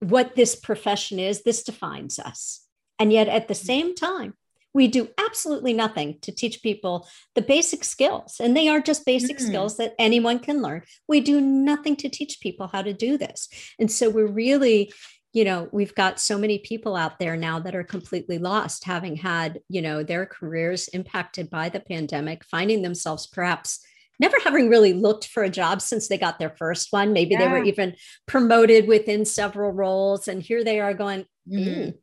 what 0.00 0.36
this 0.36 0.54
profession 0.54 1.18
is, 1.18 1.42
this 1.42 1.62
defines 1.62 2.18
us. 2.18 2.62
And 2.98 3.12
yet 3.12 3.28
at 3.28 3.48
the 3.48 3.54
mm-hmm. 3.54 3.66
same 3.66 3.94
time, 3.94 4.34
we 4.76 4.88
do 4.88 5.08
absolutely 5.16 5.72
nothing 5.72 6.18
to 6.20 6.30
teach 6.30 6.62
people 6.62 7.08
the 7.34 7.40
basic 7.40 7.82
skills 7.82 8.36
and 8.40 8.54
they 8.54 8.68
are 8.68 8.78
just 8.78 9.06
basic 9.06 9.38
mm. 9.38 9.46
skills 9.46 9.78
that 9.78 9.94
anyone 9.98 10.38
can 10.38 10.60
learn 10.60 10.82
we 11.08 11.20
do 11.20 11.40
nothing 11.40 11.96
to 11.96 12.10
teach 12.10 12.40
people 12.40 12.68
how 12.70 12.82
to 12.82 12.92
do 12.92 13.16
this 13.16 13.48
and 13.80 13.90
so 13.90 14.10
we're 14.10 14.26
really 14.26 14.92
you 15.32 15.44
know 15.44 15.68
we've 15.72 15.94
got 15.94 16.20
so 16.20 16.36
many 16.36 16.58
people 16.58 16.94
out 16.94 17.18
there 17.18 17.38
now 17.38 17.58
that 17.58 17.74
are 17.74 17.82
completely 17.82 18.36
lost 18.36 18.84
having 18.84 19.16
had 19.16 19.60
you 19.68 19.80
know 19.80 20.02
their 20.02 20.26
careers 20.26 20.88
impacted 20.88 21.48
by 21.48 21.70
the 21.70 21.80
pandemic 21.80 22.44
finding 22.44 22.82
themselves 22.82 23.26
perhaps 23.26 23.80
never 24.20 24.36
having 24.44 24.68
really 24.68 24.92
looked 24.92 25.26
for 25.26 25.42
a 25.42 25.50
job 25.50 25.80
since 25.80 26.06
they 26.06 26.18
got 26.18 26.38
their 26.38 26.54
first 26.58 26.92
one 26.92 27.14
maybe 27.14 27.30
yeah. 27.32 27.38
they 27.38 27.48
were 27.48 27.64
even 27.64 27.96
promoted 28.26 28.86
within 28.86 29.24
several 29.24 29.72
roles 29.72 30.28
and 30.28 30.42
here 30.42 30.62
they 30.62 30.80
are 30.80 30.92
going 30.92 31.24
mm. 31.48 31.94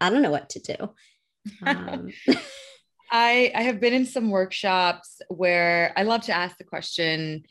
i 0.00 0.10
don't 0.10 0.22
know 0.22 0.32
what 0.32 0.50
to 0.50 0.58
do 0.58 0.90
um, 1.64 2.10
I 3.10 3.52
I 3.54 3.62
have 3.62 3.80
been 3.80 3.94
in 3.94 4.06
some 4.06 4.30
workshops 4.30 5.20
where 5.28 5.92
I 5.96 6.02
love 6.02 6.22
to 6.22 6.32
ask 6.32 6.56
the 6.58 6.64
question, 6.64 7.44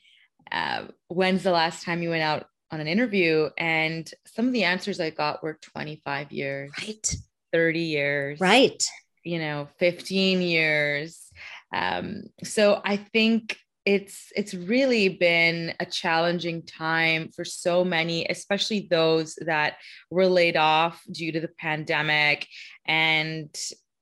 uh, 0.52 0.86
"When's 1.08 1.44
the 1.44 1.52
last 1.52 1.84
time 1.84 2.02
you 2.02 2.10
went 2.10 2.24
out 2.24 2.48
on 2.72 2.80
an 2.80 2.88
interview?" 2.88 3.50
And 3.58 4.10
some 4.26 4.48
of 4.48 4.54
the 4.54 4.64
answers 4.64 5.00
I 5.00 5.10
got 5.12 5.44
were 5.44 5.60
25 5.62 6.32
years, 6.32 6.72
right, 6.82 7.16
30 7.54 7.80
years, 7.80 8.40
right, 8.40 8.84
you 9.24 9.40
know, 9.40 9.68
15 9.80 10.42
years. 10.42 11.32
Um, 11.74 12.24
so 12.44 12.82
I 12.84 12.98
think 12.98 13.58
it's 13.86 14.32
it's 14.36 14.54
really 14.56 15.10
been 15.10 15.74
a 15.80 15.86
challenging 15.86 16.64
time 16.64 17.30
for 17.36 17.46
so 17.46 17.86
many 17.86 18.26
especially 18.26 18.88
those 18.90 19.36
that 19.46 19.76
were 20.10 20.26
laid 20.26 20.58
off 20.58 21.04
due 21.12 21.32
to 21.32 21.40
the 21.40 21.52
pandemic 21.60 22.48
and 22.88 23.56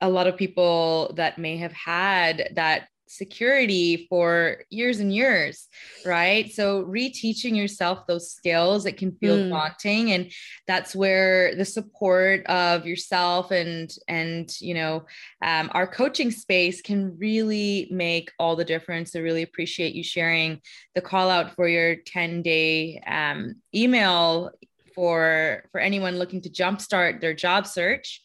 a 0.04 0.10
lot 0.10 0.28
of 0.28 0.38
people 0.38 1.14
that 1.16 1.38
may 1.40 1.58
have 1.58 1.72
had 1.72 2.50
that 2.56 2.90
security 3.08 4.08
for 4.10 4.64
years 4.70 5.00
and 5.00 5.14
years, 5.14 5.68
right? 6.06 6.52
So 6.52 6.84
reteaching 6.84 7.56
yourself 7.56 8.06
those 8.08 8.32
skills, 8.32 8.86
it 8.86 8.98
can 8.98 9.12
feel 9.14 9.38
mm. 9.38 9.50
daunting. 9.50 10.12
And 10.12 10.32
that's 10.68 10.96
where 10.96 11.56
the 11.56 11.64
support 11.64 12.46
of 12.48 12.86
yourself 12.86 13.52
and 13.52 13.94
and 14.08 14.50
you 14.60 14.74
know 14.74 15.06
um, 15.42 15.70
our 15.74 15.88
coaching 15.88 16.32
space 16.32 16.82
can 16.82 17.18
really 17.18 17.88
make 17.92 18.32
all 18.40 18.56
the 18.56 18.66
difference. 18.66 19.16
I 19.16 19.20
really 19.20 19.44
appreciate 19.44 19.96
you 19.96 20.04
sharing 20.04 20.60
the 20.96 21.02
call 21.02 21.30
out 21.30 21.56
for 21.56 21.68
your 21.68 21.96
10 21.96 22.42
day 22.42 23.02
um, 23.08 23.56
email 23.74 24.52
for 24.96 25.64
for 25.72 25.80
anyone 25.80 26.18
looking 26.18 26.42
to 26.42 26.50
jumpstart 26.50 27.22
their 27.22 27.34
job 27.34 27.68
search. 27.68 28.22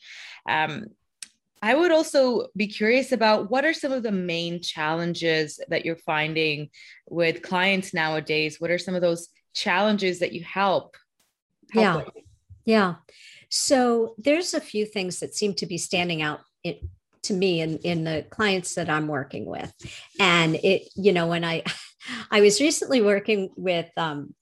Um, 0.49 0.87
I 1.63 1.75
would 1.75 1.91
also 1.91 2.47
be 2.57 2.67
curious 2.67 3.13
about 3.13 3.51
what 3.51 3.65
are 3.65 3.73
some 3.73 3.93
of 3.93 4.03
the 4.03 4.13
main 4.13 4.63
challenges 4.63 5.61
that 5.69 5.85
you're 5.85 5.97
finding 5.97 6.71
with 7.09 7.43
clients 7.43 7.93
nowadays? 7.93 8.61
What 8.61 8.71
are 8.71 8.79
some 8.79 8.95
of 8.95 9.01
those 9.01 9.29
challenges 9.55 10.21
that 10.21 10.33
you 10.33 10.45
help? 10.45 10.97
help 11.73 11.83
yeah. 11.83 11.97
With? 11.97 12.25
Yeah. 12.65 12.95
So 13.49 14.15
there's 14.19 14.55
a 14.55 14.61
few 14.61 14.85
things 14.85 15.21
that 15.21 15.35
seem 15.35 15.55
to 15.55 15.67
be 15.67 15.79
standing 15.79 16.23
out 16.23 16.41
in, 16.63 16.77
to 17.23 17.35
me 17.35 17.61
in, 17.61 17.79
in 17.79 18.05
the 18.05 18.25
clients 18.31 18.75
that 18.75 18.91
I'm 18.91 19.09
working 19.09 19.47
with. 19.47 19.73
And 20.21 20.57
it, 20.57 20.89
you 20.95 21.13
know, 21.13 21.27
when 21.27 21.45
I 21.45 21.65
I 22.31 22.41
was 22.41 22.61
recently 22.61 23.03
working 23.03 23.51
with 23.57 23.91
um, 23.97 24.35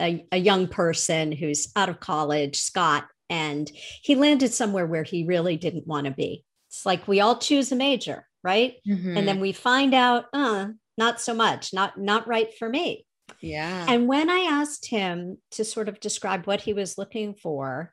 a, 0.00 0.26
a 0.32 0.36
young 0.36 0.66
person 0.66 1.32
who's 1.32 1.70
out 1.76 1.88
of 1.88 2.00
college, 2.00 2.56
Scott, 2.56 3.06
and 3.30 3.70
he 4.02 4.14
landed 4.14 4.52
somewhere 4.52 4.86
where 4.86 5.04
he 5.04 5.24
really 5.24 5.56
didn't 5.56 5.86
want 5.86 6.06
to 6.06 6.12
be 6.12 6.44
it's 6.74 6.84
like 6.84 7.06
we 7.06 7.20
all 7.20 7.38
choose 7.38 7.70
a 7.70 7.76
major, 7.76 8.26
right? 8.42 8.74
Mm-hmm. 8.86 9.16
And 9.16 9.28
then 9.28 9.38
we 9.38 9.52
find 9.52 9.94
out, 9.94 10.24
uh, 10.32 10.68
not 10.98 11.20
so 11.20 11.34
much, 11.34 11.72
not 11.72 11.98
not 11.98 12.26
right 12.26 12.52
for 12.58 12.68
me. 12.68 13.06
Yeah. 13.40 13.86
And 13.88 14.08
when 14.08 14.28
I 14.28 14.40
asked 14.40 14.86
him 14.86 15.38
to 15.52 15.64
sort 15.64 15.88
of 15.88 16.00
describe 16.00 16.46
what 16.46 16.60
he 16.60 16.72
was 16.72 16.98
looking 16.98 17.34
for, 17.34 17.92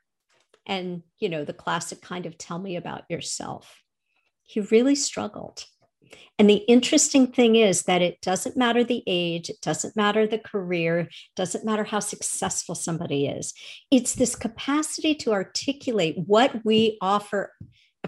and 0.66 1.02
you 1.18 1.28
know, 1.28 1.44
the 1.44 1.52
classic 1.52 2.02
kind 2.02 2.26
of 2.26 2.36
tell 2.36 2.58
me 2.58 2.76
about 2.76 3.04
yourself, 3.08 3.82
he 4.42 4.60
really 4.60 4.96
struggled. 4.96 5.64
And 6.38 6.50
the 6.50 6.64
interesting 6.68 7.28
thing 7.28 7.56
is 7.56 7.82
that 7.82 8.02
it 8.02 8.20
doesn't 8.20 8.56
matter 8.56 8.82
the 8.82 9.02
age, 9.06 9.48
it 9.48 9.60
doesn't 9.62 9.96
matter 9.96 10.26
the 10.26 10.38
career, 10.38 11.00
it 11.00 11.08
doesn't 11.36 11.64
matter 11.64 11.84
how 11.84 12.00
successful 12.00 12.74
somebody 12.74 13.26
is. 13.26 13.54
It's 13.90 14.14
this 14.14 14.34
capacity 14.34 15.14
to 15.16 15.32
articulate 15.32 16.16
what 16.26 16.64
we 16.64 16.98
offer 17.00 17.52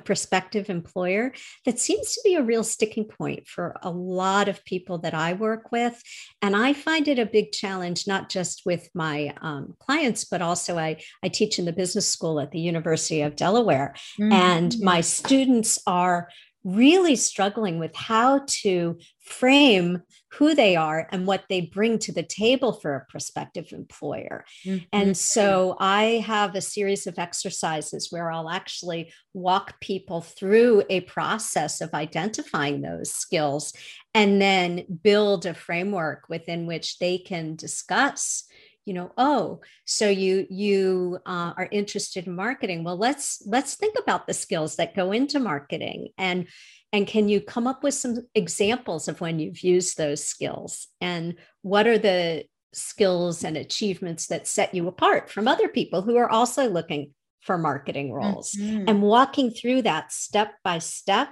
prospective 0.05 0.71
employer 0.71 1.33
that 1.65 1.79
seems 1.79 2.13
to 2.13 2.21
be 2.25 2.35
a 2.35 2.43
real 2.43 2.65
sticking 2.65 3.05
point 3.05 3.47
for 3.47 3.77
a 3.83 3.91
lot 3.91 4.49
of 4.49 4.65
people 4.65 4.99
that 4.99 5.15
I 5.15 5.33
work 5.33 5.73
with. 5.73 6.01
And 6.43 6.55
I 6.55 6.73
find 6.73 7.09
it 7.09 7.19
a 7.19 7.27
big 7.27 7.53
challenge, 7.53 8.07
not 8.07 8.29
just 8.29 8.63
with 8.67 8.89
my 8.95 9.35
um, 9.41 9.75
clients, 9.81 10.25
but 10.25 10.43
also 10.43 10.79
I, 10.79 10.99
I 11.23 11.29
teach 11.29 11.59
in 11.59 11.65
the 11.65 11.73
business 11.73 12.09
school 12.09 12.41
at 12.41 12.51
the 12.51 12.61
University 12.61 13.23
of 13.23 13.37
Delaware. 13.37 13.95
Mm-hmm. 14.21 14.33
And 14.33 14.77
my 14.81 15.01
students 15.01 15.79
are 15.87 16.29
really 16.65 17.15
struggling 17.15 17.79
with 17.79 17.95
how 17.95 18.41
to 18.47 18.99
frame 19.21 20.03
who 20.33 20.55
they 20.55 20.75
are 20.77 21.07
and 21.13 21.27
what 21.27 21.45
they 21.49 21.61
bring 21.61 21.99
to 21.99 22.13
the 22.13 22.23
table 22.23 22.73
for 22.73 22.97
a 22.97 23.05
prospective 23.11 23.73
employer. 23.73 24.45
Mm-hmm. 24.65 24.85
And 24.93 25.17
so 25.17 25.77
I 25.79 26.25
have 26.27 26.55
a 26.55 26.61
series 26.61 27.07
of 27.07 27.19
exercises 27.19 28.09
where 28.11 28.31
I'll 28.31 28.51
actually 28.51 29.13
walk 29.33 29.81
people 29.81 30.23
through 30.23 30.85
a 30.91 31.03
process 31.03 31.81
of 31.81 31.95
identifying 31.95 32.81
those 32.81 33.13
skills 33.13 33.73
and 34.15 34.41
then 34.41 34.85
build 35.03 35.47
a 35.47 35.55
framework 35.55 36.29
within 36.29 36.67
which 36.67 36.99
they 36.99 37.19
can 37.19 37.57
discuss 37.57 38.45
you 38.85 38.95
know 38.95 39.13
oh 39.17 39.61
so 39.85 40.09
you 40.09 40.47
you 40.51 41.19
uh, 41.27 41.53
are 41.57 41.69
interested 41.71 42.27
in 42.27 42.35
marketing. 42.35 42.85
Well 42.85 42.97
let's 42.97 43.43
let's 43.47 43.75
think 43.75 43.97
about 43.99 44.27
the 44.27 44.35
skills 44.35 44.77
that 44.77 44.97
go 44.97 45.13
into 45.13 45.41
marketing 45.41 46.09
and 46.19 46.47
and 46.93 47.09
can 47.09 47.29
you 47.29 47.41
come 47.41 47.67
up 47.67 47.83
with 47.83 47.95
some 47.95 48.19
examples 48.37 49.09
of 49.09 49.21
when 49.21 49.41
you've 49.41 49.65
used 49.65 49.97
those 49.97 50.25
skills? 50.25 50.87
And 51.01 51.35
what 51.63 51.89
are 51.89 51.99
the 51.99 52.45
skills 52.73 53.43
and 53.43 53.57
achievements 53.57 54.29
that 54.29 54.47
set 54.47 54.75
you 54.75 54.87
apart 54.87 55.29
from 55.29 55.49
other 55.49 55.67
people 55.67 56.03
who 56.03 56.17
are 56.17 56.31
also 56.31 56.69
looking 56.69 57.13
for 57.41 57.59
marketing 57.59 58.13
roles? 58.13 58.53
Mm-hmm. 58.53 58.85
and 58.89 59.03
walking 59.03 59.51
through 59.51 59.83
that 59.83 60.13
step 60.13 60.53
by 60.63 60.79
step 60.79 61.31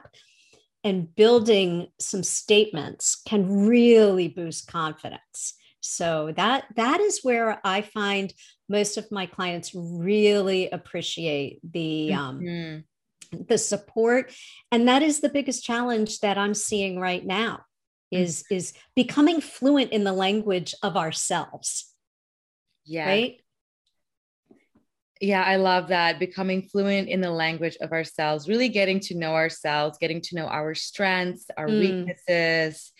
and 0.82 1.14
building 1.14 1.88
some 2.00 2.24
statements 2.24 3.22
can 3.24 3.66
really 3.66 4.26
boost 4.26 4.66
confidence 4.66 5.54
so 5.82 6.32
that 6.36 6.66
that 6.76 7.00
is 7.00 7.20
where 7.22 7.60
I 7.64 7.82
find 7.82 8.32
most 8.68 8.96
of 8.96 9.10
my 9.10 9.26
clients 9.26 9.72
really 9.74 10.70
appreciate 10.70 11.58
the 11.68 12.14
um, 12.14 12.40
mm-hmm. 12.40 13.42
the 13.48 13.58
support, 13.58 14.32
and 14.70 14.88
that 14.88 15.02
is 15.02 15.20
the 15.20 15.28
biggest 15.28 15.64
challenge 15.64 16.20
that 16.20 16.38
I'm 16.38 16.54
seeing 16.54 16.98
right 16.98 17.24
now 17.24 17.64
is 18.10 18.44
mm-hmm. 18.44 18.54
is 18.54 18.72
becoming 18.94 19.40
fluent 19.40 19.90
in 19.90 20.04
the 20.04 20.12
language 20.12 20.74
of 20.82 20.96
ourselves. 20.96 21.92
Yeah. 22.84 23.06
Right. 23.06 23.40
Yeah, 25.20 25.42
I 25.44 25.56
love 25.56 25.88
that. 25.88 26.18
Becoming 26.18 26.62
fluent 26.62 27.08
in 27.08 27.20
the 27.20 27.30
language 27.30 27.76
of 27.80 27.92
ourselves, 27.92 28.48
really 28.48 28.68
getting 28.68 28.98
to 29.00 29.16
know 29.16 29.34
ourselves, 29.34 29.98
getting 29.98 30.20
to 30.20 30.34
know 30.34 30.46
our 30.46 30.74
strengths, 30.74 31.46
our 31.56 31.68
mm. 31.68 31.78
weaknesses, 31.78 32.92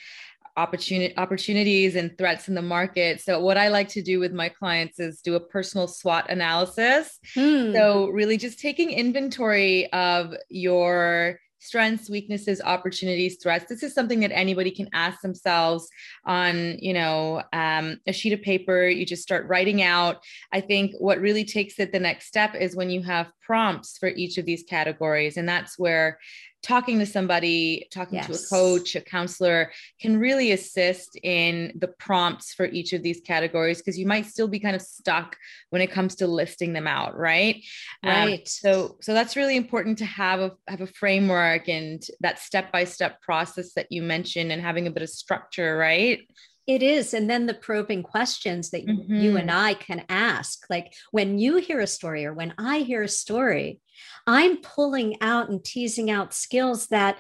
opportunity 0.56 1.16
opportunities 1.16 1.96
and 1.96 2.16
threats 2.18 2.48
in 2.48 2.54
the 2.54 2.62
market. 2.62 3.20
So 3.20 3.40
what 3.40 3.56
I 3.56 3.68
like 3.68 3.88
to 3.90 4.02
do 4.02 4.20
with 4.20 4.32
my 4.32 4.48
clients 4.48 5.00
is 5.00 5.20
do 5.20 5.34
a 5.34 5.40
personal 5.40 5.88
SWOT 5.88 6.28
analysis. 6.28 7.18
Hmm. 7.34 7.72
So 7.72 8.08
really 8.08 8.36
just 8.36 8.58
taking 8.58 8.90
inventory 8.90 9.90
of 9.92 10.34
your 10.48 11.38
strengths, 11.62 12.10
weaknesses, 12.10 12.60
opportunities, 12.60 13.38
threats. 13.40 13.66
This 13.68 13.84
is 13.84 13.94
something 13.94 14.18
that 14.20 14.32
anybody 14.32 14.72
can 14.72 14.88
ask 14.92 15.20
themselves 15.20 15.88
on, 16.26 16.76
you 16.80 16.92
know, 16.92 17.40
um, 17.52 17.98
a 18.08 18.12
sheet 18.12 18.32
of 18.32 18.42
paper. 18.42 18.88
You 18.88 19.06
just 19.06 19.22
start 19.22 19.46
writing 19.46 19.80
out. 19.80 20.24
I 20.50 20.60
think 20.60 20.92
what 20.98 21.20
really 21.20 21.44
takes 21.44 21.78
it 21.78 21.92
the 21.92 22.00
next 22.00 22.26
step 22.26 22.56
is 22.56 22.74
when 22.74 22.90
you 22.90 23.02
have 23.02 23.30
prompts 23.52 23.98
for 23.98 24.08
each 24.08 24.38
of 24.38 24.46
these 24.46 24.62
categories. 24.62 25.36
And 25.36 25.46
that's 25.46 25.78
where 25.78 26.18
talking 26.62 26.98
to 26.98 27.04
somebody, 27.04 27.86
talking 27.92 28.14
yes. 28.14 28.26
to 28.28 28.32
a 28.32 28.58
coach, 28.58 28.96
a 28.96 29.02
counselor 29.02 29.70
can 30.00 30.16
really 30.16 30.52
assist 30.52 31.18
in 31.22 31.70
the 31.78 31.88
prompts 31.88 32.54
for 32.54 32.64
each 32.64 32.94
of 32.94 33.02
these 33.02 33.20
categories 33.20 33.76
because 33.76 33.98
you 33.98 34.06
might 34.06 34.24
still 34.24 34.48
be 34.48 34.58
kind 34.58 34.74
of 34.74 34.80
stuck 34.80 35.36
when 35.68 35.82
it 35.82 35.90
comes 35.90 36.14
to 36.14 36.26
listing 36.26 36.72
them 36.72 36.86
out, 36.86 37.14
right? 37.14 37.56
Um, 38.02 38.10
right. 38.10 38.38
Um, 38.38 38.46
so, 38.46 38.96
so 39.02 39.12
that's 39.12 39.36
really 39.36 39.56
important 39.56 39.98
to 39.98 40.06
have 40.06 40.40
a 40.40 40.52
have 40.66 40.80
a 40.80 40.86
framework 40.86 41.68
and 41.68 42.02
that 42.20 42.38
step 42.38 42.72
by 42.72 42.84
step 42.84 43.20
process 43.20 43.74
that 43.74 43.88
you 43.90 44.02
mentioned, 44.02 44.50
and 44.50 44.62
having 44.62 44.86
a 44.86 44.90
bit 44.90 45.02
of 45.02 45.10
structure, 45.10 45.76
right? 45.76 46.20
It 46.66 46.82
is. 46.82 47.12
And 47.12 47.28
then 47.28 47.46
the 47.46 47.54
probing 47.54 48.02
questions 48.02 48.70
that 48.70 48.86
mm-hmm. 48.86 49.16
you 49.16 49.36
and 49.36 49.50
I 49.50 49.74
can 49.74 50.04
ask. 50.08 50.64
Like 50.70 50.94
when 51.10 51.38
you 51.38 51.56
hear 51.56 51.80
a 51.80 51.86
story 51.86 52.24
or 52.24 52.32
when 52.32 52.54
I 52.56 52.78
hear 52.80 53.02
a 53.02 53.08
story, 53.08 53.80
I'm 54.26 54.58
pulling 54.58 55.20
out 55.20 55.48
and 55.48 55.64
teasing 55.64 56.10
out 56.10 56.32
skills 56.32 56.86
that 56.88 57.18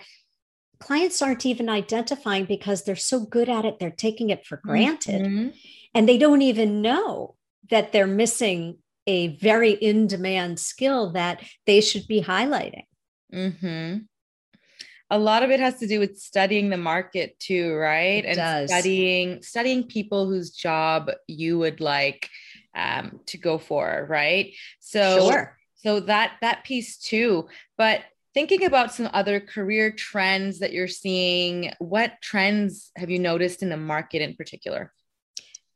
clients 0.78 1.20
aren't 1.22 1.46
even 1.46 1.68
identifying 1.68 2.44
because 2.44 2.84
they're 2.84 2.96
so 2.96 3.20
good 3.20 3.48
at 3.48 3.64
it, 3.64 3.78
they're 3.78 3.90
taking 3.90 4.30
it 4.30 4.46
for 4.46 4.58
granted. 4.58 5.22
Mm-hmm. 5.22 5.48
And 5.94 6.08
they 6.08 6.18
don't 6.18 6.42
even 6.42 6.80
know 6.80 7.34
that 7.70 7.92
they're 7.92 8.06
missing 8.06 8.78
a 9.06 9.36
very 9.36 9.72
in 9.72 10.06
demand 10.06 10.60
skill 10.60 11.12
that 11.12 11.42
they 11.66 11.80
should 11.80 12.06
be 12.06 12.22
highlighting. 12.22 12.86
Mm-hmm 13.34 13.98
a 15.12 15.18
lot 15.18 15.42
of 15.42 15.50
it 15.50 15.60
has 15.60 15.78
to 15.78 15.86
do 15.86 16.00
with 16.00 16.18
studying 16.18 16.70
the 16.70 16.78
market 16.78 17.38
too, 17.38 17.74
right? 17.74 18.24
It 18.24 18.28
and 18.28 18.36
does. 18.36 18.70
studying 18.70 19.42
studying 19.42 19.84
people 19.84 20.26
whose 20.26 20.50
job 20.50 21.10
you 21.28 21.58
would 21.58 21.80
like 21.82 22.30
um, 22.74 23.20
to 23.26 23.36
go 23.36 23.58
for, 23.58 24.06
right? 24.08 24.54
So 24.80 25.30
sure. 25.30 25.58
so 25.74 26.00
that 26.00 26.38
that 26.40 26.64
piece 26.64 26.96
too. 26.96 27.48
But 27.76 28.00
thinking 28.32 28.64
about 28.64 28.94
some 28.94 29.10
other 29.12 29.38
career 29.38 29.92
trends 29.92 30.60
that 30.60 30.72
you're 30.72 30.88
seeing, 30.88 31.74
what 31.78 32.14
trends 32.22 32.90
have 32.96 33.10
you 33.10 33.18
noticed 33.18 33.62
in 33.62 33.68
the 33.68 33.76
market 33.76 34.22
in 34.22 34.34
particular? 34.34 34.94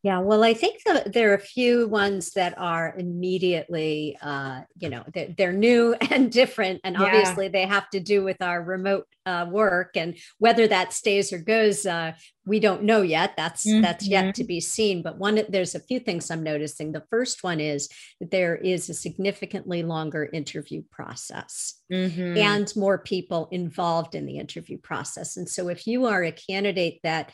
Yeah, 0.06 0.20
well, 0.20 0.44
I 0.44 0.54
think 0.54 0.84
that 0.84 1.14
there 1.14 1.32
are 1.32 1.34
a 1.34 1.40
few 1.40 1.88
ones 1.88 2.30
that 2.34 2.56
are 2.58 2.94
immediately, 2.96 4.16
uh, 4.22 4.60
you 4.78 4.88
know, 4.88 5.02
they're, 5.12 5.34
they're, 5.36 5.52
new 5.52 5.94
and 6.12 6.30
different. 6.30 6.80
And 6.84 6.96
obviously, 6.96 7.48
they 7.48 7.66
have 7.66 7.90
to 7.90 7.98
do 7.98 8.22
with 8.22 8.40
our 8.40 8.62
remote 8.62 9.08
uh, 9.26 9.48
work 9.50 9.96
and 9.96 10.16
whether 10.38 10.68
that 10.68 10.92
stays 10.92 11.32
or 11.32 11.38
goes. 11.38 11.86
Uh, 11.86 12.12
we 12.44 12.60
don't 12.60 12.84
know 12.84 13.02
yet. 13.02 13.34
That's 13.36 13.66
mm-hmm. 13.66 13.80
that's 13.80 14.06
yet 14.06 14.36
to 14.36 14.44
be 14.44 14.60
seen. 14.60 15.02
But 15.02 15.18
one, 15.18 15.42
there's 15.48 15.75
a 15.75 15.80
few 15.80 15.98
things 15.98 16.30
I'm 16.30 16.44
noticing. 16.44 16.92
The 16.92 17.02
first 17.10 17.42
one 17.42 17.58
is 17.58 17.88
that 18.20 18.30
there 18.30 18.54
is 18.54 18.88
a 18.88 18.94
significantly 18.94 19.82
longer 19.82 20.30
interview 20.32 20.84
process 20.88 21.80
mm-hmm. 21.92 22.36
and 22.36 22.72
more 22.76 22.98
people 22.98 23.48
involved 23.50 24.14
in 24.14 24.25
the 24.25 24.38
interview 24.38 24.78
process. 24.78 25.36
And 25.36 25.48
so, 25.48 25.66
if 25.66 25.84
you 25.88 26.06
are 26.06 26.22
a 26.22 26.30
candidate 26.30 27.00
that 27.02 27.32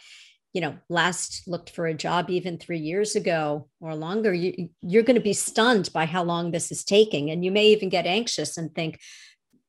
you 0.53 0.61
know 0.61 0.77
last 0.89 1.43
looked 1.47 1.71
for 1.71 1.87
a 1.87 1.95
job 1.95 2.31
even 2.31 2.59
three 2.59 2.79
years 2.79 3.17
ago 3.17 3.69
or 3.81 3.95
longer 3.95 4.33
you, 4.35 4.69
you're 4.81 5.03
going 5.03 5.17
to 5.17 5.21
be 5.21 5.33
stunned 5.33 5.91
by 5.93 6.07
how 6.07 6.23
long 6.23 6.51
this 6.51 6.71
is 6.71 6.85
taking. 6.85 7.31
And 7.31 7.45
you 7.45 7.51
may 7.51 7.67
even 7.69 7.89
get 7.89 8.07
anxious 8.07 8.57
and 8.57 8.75
think 8.75 9.01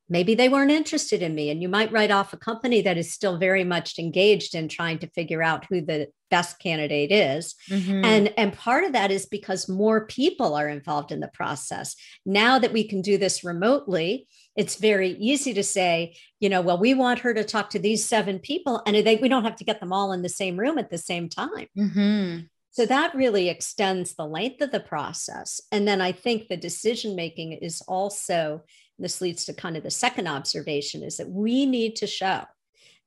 maybe 0.10 0.36
they 0.36 0.50
weren't 0.50 0.72
interested 0.72 1.22
in 1.22 1.34
me. 1.34 1.50
And 1.50 1.62
you 1.62 1.70
might 1.70 1.92
write 1.92 2.12
off 2.12 2.34
a 2.34 2.38
company 2.38 2.82
that 2.82 2.98
is 2.98 3.14
still 3.14 3.38
very 3.38 3.64
much 3.64 3.98
engaged 3.98 4.54
in 4.54 4.68
trying 4.68 5.00
to 5.00 5.08
figure 5.08 5.42
out 5.42 5.66
who 5.70 5.82
the 5.82 6.10
best 6.30 6.60
candidate 6.60 7.12
is. 7.12 7.56
Mm-hmm. 7.70 8.06
and 8.06 8.34
and 8.38 8.54
part 8.54 8.84
of 8.84 8.94
that 8.94 9.12
is 9.12 9.26
because 9.26 9.70
more 9.70 10.06
people 10.06 10.56
are 10.56 10.68
involved 10.68 11.12
in 11.12 11.20
the 11.20 11.32
process. 11.34 11.96
Now 12.26 12.60
that 12.60 12.74
we 12.74 12.88
can 12.88 13.02
do 13.02 13.18
this 13.18 13.44
remotely 13.44 14.28
it's 14.56 14.76
very 14.76 15.12
easy 15.12 15.54
to 15.54 15.64
say, 15.64 16.16
you 16.40 16.50
know, 16.50 16.62
well, 16.62 16.78
we 16.78 16.94
want 16.94 17.20
her 17.20 17.34
to 17.34 17.44
talk 17.44 17.72
to 17.72 17.80
these 17.80 18.08
seven 18.08 18.40
people, 18.40 18.82
and 18.86 18.96
they, 18.96 19.16
we 19.16 19.30
don't 19.30 19.44
have 19.44 19.56
to 19.58 19.64
get 19.64 19.80
them 19.80 19.94
all 19.94 20.12
in 20.12 20.22
the 20.22 20.30
same 20.30 20.58
room 20.58 20.78
at 20.78 20.90
the 20.90 20.98
same 20.98 21.30
time. 21.30 21.68
Mm-hmm. 21.78 22.46
So 22.72 22.88
that 22.88 23.14
really 23.14 23.50
extends 23.50 24.16
the 24.16 24.26
length 24.26 24.62
of 24.62 24.72
the 24.72 24.80
process. 24.80 25.62
And 25.72 25.88
then 25.88 26.02
I 26.02 26.12
think 26.12 26.48
the 26.48 26.58
decision 26.58 27.16
making 27.16 27.54
is 27.54 27.82
also, 27.88 28.64
this 28.98 29.22
leads 29.22 29.46
to 29.46 29.54
kind 29.54 29.78
of 29.78 29.84
the 29.84 29.92
second 29.92 30.28
observation 30.28 31.04
is 31.04 31.18
that 31.18 31.30
we 31.30 31.68
need 31.68 31.96
to 31.98 32.08
show 32.08 32.42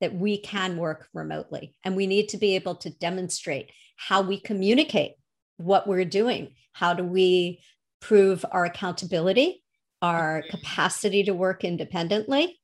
that 0.00 0.14
we 0.14 0.38
can 0.38 0.76
work 0.76 1.08
remotely 1.14 1.74
and 1.82 1.96
we 1.96 2.06
need 2.06 2.28
to 2.28 2.36
be 2.36 2.54
able 2.54 2.76
to 2.76 2.90
demonstrate 2.90 3.72
how 3.96 4.20
we 4.20 4.38
communicate 4.38 5.14
what 5.56 5.88
we're 5.88 6.04
doing. 6.04 6.54
How 6.72 6.94
do 6.94 7.02
we 7.02 7.60
prove 8.00 8.44
our 8.52 8.66
accountability? 8.66 9.64
Our 10.06 10.44
capacity 10.50 11.24
to 11.24 11.34
work 11.34 11.64
independently, 11.64 12.60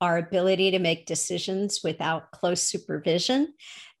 our 0.00 0.16
ability 0.16 0.70
to 0.70 0.78
make 0.78 1.04
decisions 1.04 1.80
without 1.84 2.30
close 2.30 2.62
supervision. 2.62 3.52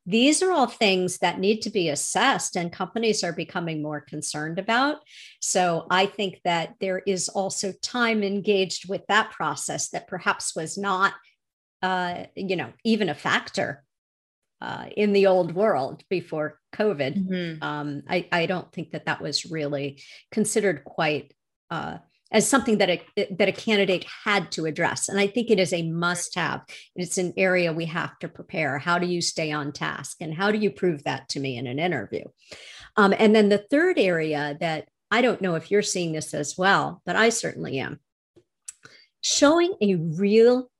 These 0.06 0.42
are 0.42 0.50
all 0.50 0.66
things 0.66 1.18
that 1.18 1.38
need 1.38 1.60
to 1.62 1.70
be 1.70 1.90
assessed, 1.90 2.56
and 2.56 2.72
companies 2.72 3.22
are 3.22 3.34
becoming 3.34 3.82
more 3.82 4.00
concerned 4.00 4.58
about. 4.58 4.98
So, 5.40 5.86
I 5.90 6.06
think 6.06 6.40
that 6.44 6.74
there 6.80 7.00
is 7.00 7.28
also 7.28 7.72
time 7.82 8.22
engaged 8.22 8.88
with 8.88 9.02
that 9.08 9.30
process 9.32 9.90
that 9.90 10.08
perhaps 10.08 10.56
was 10.56 10.78
not, 10.78 11.12
uh, 11.82 12.24
you 12.34 12.56
know, 12.56 12.72
even 12.82 13.10
a 13.10 13.14
factor 13.14 13.84
uh, 14.62 14.86
in 14.96 15.12
the 15.12 15.26
old 15.26 15.54
world 15.54 16.02
before 16.08 16.60
COVID. 16.74 17.28
Mm-hmm. 17.28 17.62
Um, 17.62 18.02
I, 18.08 18.26
I, 18.32 18.46
don't 18.46 18.72
think 18.72 18.92
that 18.92 19.04
that 19.04 19.20
was 19.20 19.44
really 19.44 20.00
considered 20.32 20.82
quite 20.84 21.34
uh, 21.70 21.98
as 22.32 22.48
something 22.48 22.78
that 22.78 22.90
a 22.90 23.02
that 23.38 23.48
a 23.48 23.52
candidate 23.52 24.04
had 24.24 24.50
to 24.52 24.66
address. 24.66 25.08
And 25.08 25.18
i 25.18 25.26
think 25.26 25.50
it 25.50 25.60
is 25.60 25.72
a 25.72 25.88
must 25.90 26.34
have 26.34 26.62
it's 26.94 27.18
an 27.18 27.32
area 27.36 27.72
we 27.72 27.86
have 27.86 28.18
to 28.20 28.28
prepare. 28.28 28.78
How 28.78 28.98
do 28.98 29.06
you 29.06 29.20
stay 29.20 29.52
on 29.52 29.72
task? 29.72 30.18
And 30.20 30.34
how 30.34 30.50
do 30.50 30.58
you 30.58 30.70
prove 30.70 31.04
that 31.04 31.28
to 31.30 31.40
me 31.40 31.56
in 31.56 31.66
an 31.66 31.78
interview? 31.78 32.24
Um, 32.96 33.14
and 33.18 33.34
then 33.34 33.48
the 33.48 33.64
third 33.70 33.98
area 33.98 34.56
that 34.60 34.88
i 35.10 35.20
don't 35.22 35.40
know 35.40 35.54
if 35.54 35.70
you're 35.70 35.82
seeing 35.82 36.12
this 36.12 36.34
as 36.34 36.56
well 36.58 37.02
but 37.06 37.16
i 37.16 37.28
certainly 37.28 37.78
am. 37.78 38.00
Showing 39.20 39.74
a 39.80 39.96
real 39.96 40.70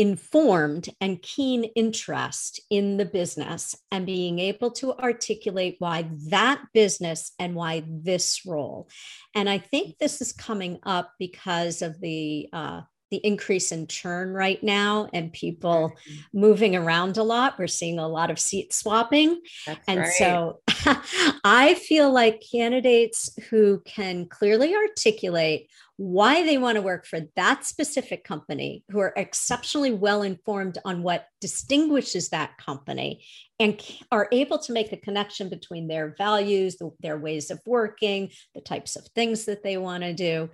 informed 0.00 0.88
and 1.02 1.20
keen 1.20 1.62
interest 1.76 2.58
in 2.70 2.96
the 2.96 3.04
business 3.04 3.76
and 3.92 4.06
being 4.06 4.38
able 4.38 4.70
to 4.70 4.94
articulate 4.94 5.76
why 5.78 6.08
that 6.30 6.64
business 6.72 7.32
and 7.38 7.54
why 7.54 7.84
this 7.86 8.46
role. 8.46 8.88
And 9.34 9.46
I 9.46 9.58
think 9.58 9.98
this 9.98 10.22
is 10.22 10.32
coming 10.32 10.78
up 10.84 11.12
because 11.18 11.82
of 11.82 12.00
the 12.00 12.48
uh, 12.50 12.80
the 13.10 13.18
increase 13.18 13.72
in 13.72 13.86
churn 13.86 14.32
right 14.32 14.62
now 14.62 15.08
and 15.12 15.32
people 15.32 15.92
mm-hmm. 16.08 16.40
moving 16.40 16.76
around 16.76 17.16
a 17.16 17.22
lot. 17.22 17.58
We're 17.58 17.66
seeing 17.66 17.98
a 17.98 18.08
lot 18.08 18.30
of 18.30 18.38
seat 18.38 18.72
swapping. 18.72 19.40
That's 19.66 19.80
and 19.88 20.00
right. 20.00 20.12
so 20.12 20.60
I 21.44 21.74
feel 21.74 22.12
like 22.12 22.42
candidates 22.52 23.30
who 23.50 23.82
can 23.84 24.26
clearly 24.26 24.74
articulate 24.74 25.68
why 26.00 26.42
they 26.46 26.56
want 26.56 26.76
to 26.76 26.82
work 26.82 27.04
for 27.04 27.20
that 27.36 27.66
specific 27.66 28.24
company, 28.24 28.82
who 28.90 29.00
are 29.00 29.12
exceptionally 29.16 29.92
well 29.92 30.22
informed 30.22 30.78
on 30.82 31.02
what 31.02 31.26
distinguishes 31.42 32.30
that 32.30 32.56
company, 32.56 33.22
and 33.58 33.78
are 34.10 34.26
able 34.32 34.58
to 34.58 34.72
make 34.72 34.92
a 34.92 34.96
connection 34.96 35.50
between 35.50 35.88
their 35.88 36.14
values, 36.16 36.78
their 37.00 37.18
ways 37.18 37.50
of 37.50 37.60
working, 37.66 38.30
the 38.54 38.62
types 38.62 38.96
of 38.96 39.06
things 39.14 39.44
that 39.44 39.62
they 39.62 39.76
want 39.76 40.02
to 40.02 40.14
do. 40.14 40.48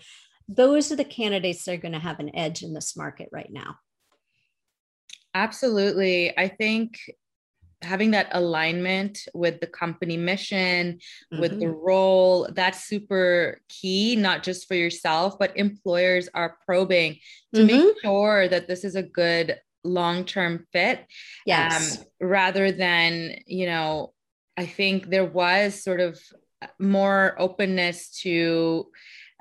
Those 0.48 0.92
are 0.92 0.96
the 0.96 1.04
candidates 1.04 1.64
that 1.64 1.74
are 1.74 1.78
going 1.78 1.92
to 1.92 1.98
have 1.98 2.20
an 2.20 2.34
edge 2.34 2.62
in 2.62 2.72
this 2.72 2.96
market 2.96 3.28
right 3.32 3.50
now. 3.50 3.76
Absolutely. 5.34 6.36
I 6.36 6.48
think 6.48 6.98
having 7.82 8.12
that 8.12 8.28
alignment 8.32 9.28
with 9.34 9.60
the 9.60 9.66
company 9.66 10.16
mission 10.16 10.94
mm-hmm. 11.32 11.40
with 11.40 11.58
the 11.60 11.66
mm-hmm. 11.66 11.86
role 11.86 12.48
that's 12.52 12.84
super 12.84 13.60
key 13.68 14.16
not 14.16 14.42
just 14.42 14.66
for 14.66 14.74
yourself 14.74 15.38
but 15.38 15.56
employers 15.56 16.28
are 16.34 16.56
probing 16.64 17.16
to 17.54 17.60
mm-hmm. 17.60 17.66
make 17.66 18.00
sure 18.02 18.48
that 18.48 18.66
this 18.66 18.84
is 18.84 18.94
a 18.94 19.02
good 19.02 19.58
long-term 19.84 20.66
fit 20.72 21.06
yes. 21.44 21.98
Um, 21.98 22.04
rather 22.20 22.72
than 22.72 23.36
you 23.46 23.66
know 23.66 24.14
i 24.56 24.66
think 24.66 25.10
there 25.10 25.24
was 25.24 25.82
sort 25.82 26.00
of 26.00 26.18
more 26.80 27.36
openness 27.38 28.10
to 28.22 28.86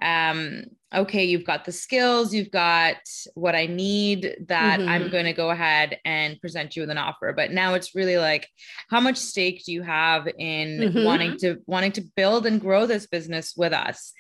um 0.01 0.65
okay, 0.95 1.25
you've 1.25 1.45
got 1.45 1.65
the 1.65 1.71
skills, 1.71 2.33
you've 2.33 2.51
got 2.51 2.97
what 3.33 3.55
I 3.55 3.65
need 3.65 4.35
that 4.47 4.79
mm-hmm. 4.79 4.89
I'm 4.89 5.09
going 5.09 5.25
to 5.25 5.33
go 5.33 5.49
ahead 5.49 5.99
and 6.05 6.39
present 6.39 6.75
you 6.75 6.81
with 6.81 6.89
an 6.89 6.97
offer. 6.97 7.33
But 7.33 7.51
now 7.51 7.73
it's 7.73 7.95
really 7.95 8.17
like, 8.17 8.47
how 8.89 8.99
much 8.99 9.17
stake 9.17 9.63
do 9.65 9.73
you 9.73 9.83
have 9.83 10.27
in 10.27 10.79
mm-hmm. 10.79 11.03
wanting 11.03 11.37
to 11.39 11.57
wanting 11.65 11.91
to 11.93 12.01
build 12.15 12.45
and 12.45 12.61
grow 12.61 12.85
this 12.85 13.07
business 13.07 13.53
with 13.55 13.73
us? 13.73 14.13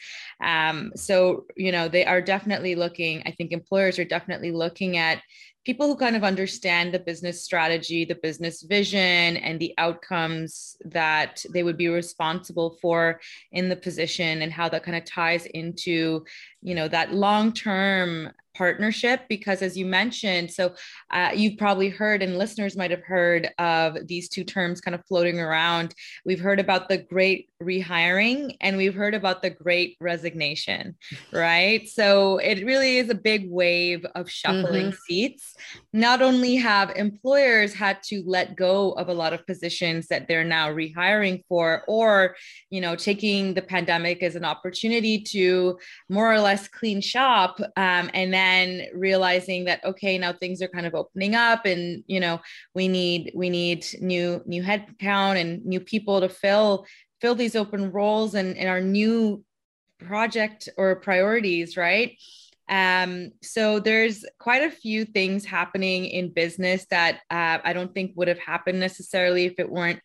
Um, 0.43 0.91
so 0.95 1.45
you 1.55 1.71
know, 1.71 1.87
they 1.87 2.05
are 2.05 2.21
definitely 2.21 2.75
looking. 2.75 3.23
I 3.25 3.31
think 3.31 3.51
employers 3.51 3.99
are 3.99 4.05
definitely 4.05 4.51
looking 4.51 4.97
at 4.97 5.21
people 5.65 5.87
who 5.87 5.95
kind 5.95 6.15
of 6.15 6.23
understand 6.23 6.93
the 6.93 6.99
business 6.99 7.43
strategy, 7.43 8.05
the 8.05 8.15
business 8.15 8.61
vision, 8.61 9.37
and 9.37 9.59
the 9.59 9.73
outcomes 9.77 10.77
that 10.85 11.43
they 11.51 11.63
would 11.63 11.77
be 11.77 11.87
responsible 11.87 12.77
for 12.81 13.19
in 13.51 13.67
the 13.67 13.75
position, 13.75 14.43
and 14.43 14.51
how 14.53 14.69
that 14.69 14.83
kind 14.83 14.95
of 14.95 15.03
ties 15.05 15.45
into, 15.47 16.23
you 16.61 16.75
know, 16.75 16.87
that 16.87 17.13
long 17.13 17.51
term 17.51 18.31
partnership 18.55 19.21
because 19.29 19.61
as 19.61 19.77
you 19.77 19.85
mentioned 19.85 20.51
so 20.51 20.73
uh, 21.11 21.31
you've 21.33 21.57
probably 21.57 21.89
heard 21.89 22.21
and 22.21 22.37
listeners 22.37 22.75
might 22.77 22.91
have 22.91 23.03
heard 23.03 23.49
of 23.59 24.07
these 24.07 24.29
two 24.29 24.43
terms 24.43 24.81
kind 24.81 24.95
of 24.95 25.05
floating 25.05 25.39
around. 25.39 25.93
We've 26.25 26.39
heard 26.39 26.59
about 26.59 26.89
the 26.89 26.97
great 26.97 27.49
rehiring 27.61 28.55
and 28.61 28.77
we've 28.77 28.95
heard 28.95 29.13
about 29.13 29.41
the 29.41 29.49
great 29.49 29.97
resignation 29.99 30.95
right? 31.31 31.87
So 31.87 32.37
it 32.37 32.65
really 32.65 32.97
is 32.97 33.09
a 33.09 33.15
big 33.15 33.49
wave 33.49 34.05
of 34.15 34.29
shuffling 34.29 34.87
mm-hmm. 34.87 34.99
seats. 35.07 35.55
Not 35.93 36.21
only 36.21 36.55
have 36.55 36.91
employers 36.91 37.73
had 37.73 38.01
to 38.03 38.23
let 38.25 38.55
go 38.55 38.91
of 38.93 39.09
a 39.09 39.13
lot 39.13 39.33
of 39.33 39.45
positions 39.45 40.07
that 40.07 40.27
they're 40.27 40.43
now 40.43 40.69
rehiring 40.69 41.43
for 41.47 41.83
or 41.87 42.35
you 42.69 42.81
know 42.81 42.95
taking 42.95 43.53
the 43.53 43.61
pandemic 43.61 44.23
as 44.23 44.35
an 44.35 44.45
opportunity 44.45 45.19
to 45.19 45.77
more 46.09 46.31
or 46.31 46.39
less 46.39 46.67
clean 46.67 47.01
shop 47.01 47.59
um, 47.77 48.09
and 48.13 48.33
then 48.33 48.44
then 48.45 48.87
realizing 48.93 49.65
that 49.65 49.83
okay 49.83 50.17
now 50.17 50.31
things 50.31 50.61
are 50.61 50.67
kind 50.67 50.85
of 50.85 50.95
opening 50.95 51.35
up 51.35 51.65
and 51.65 52.03
you 52.07 52.19
know 52.19 52.39
we 52.73 52.87
need 52.87 53.31
we 53.35 53.49
need 53.49 53.85
new 54.01 54.41
new 54.45 54.61
headcount 54.61 55.39
and 55.39 55.65
new 55.65 55.79
people 55.79 56.21
to 56.21 56.29
fill 56.29 56.85
fill 57.21 57.35
these 57.35 57.55
open 57.55 57.91
roles 57.91 58.35
and, 58.35 58.57
and 58.57 58.69
our 58.69 58.81
new 58.81 59.43
project 59.99 60.69
or 60.77 60.95
priorities 60.97 61.77
right? 61.77 62.17
Um, 62.67 63.31
so 63.43 63.79
there's 63.79 64.25
quite 64.39 64.63
a 64.63 64.71
few 64.71 65.05
things 65.05 65.45
happening 65.45 66.05
in 66.05 66.33
business 66.33 66.87
that 66.89 67.21
uh, 67.29 67.59
I 67.63 67.73
don't 67.73 67.93
think 67.93 68.13
would 68.15 68.27
have 68.27 68.39
happened 68.39 68.79
necessarily 68.79 69.45
if 69.45 69.59
it 69.59 69.69
weren't 69.69 69.99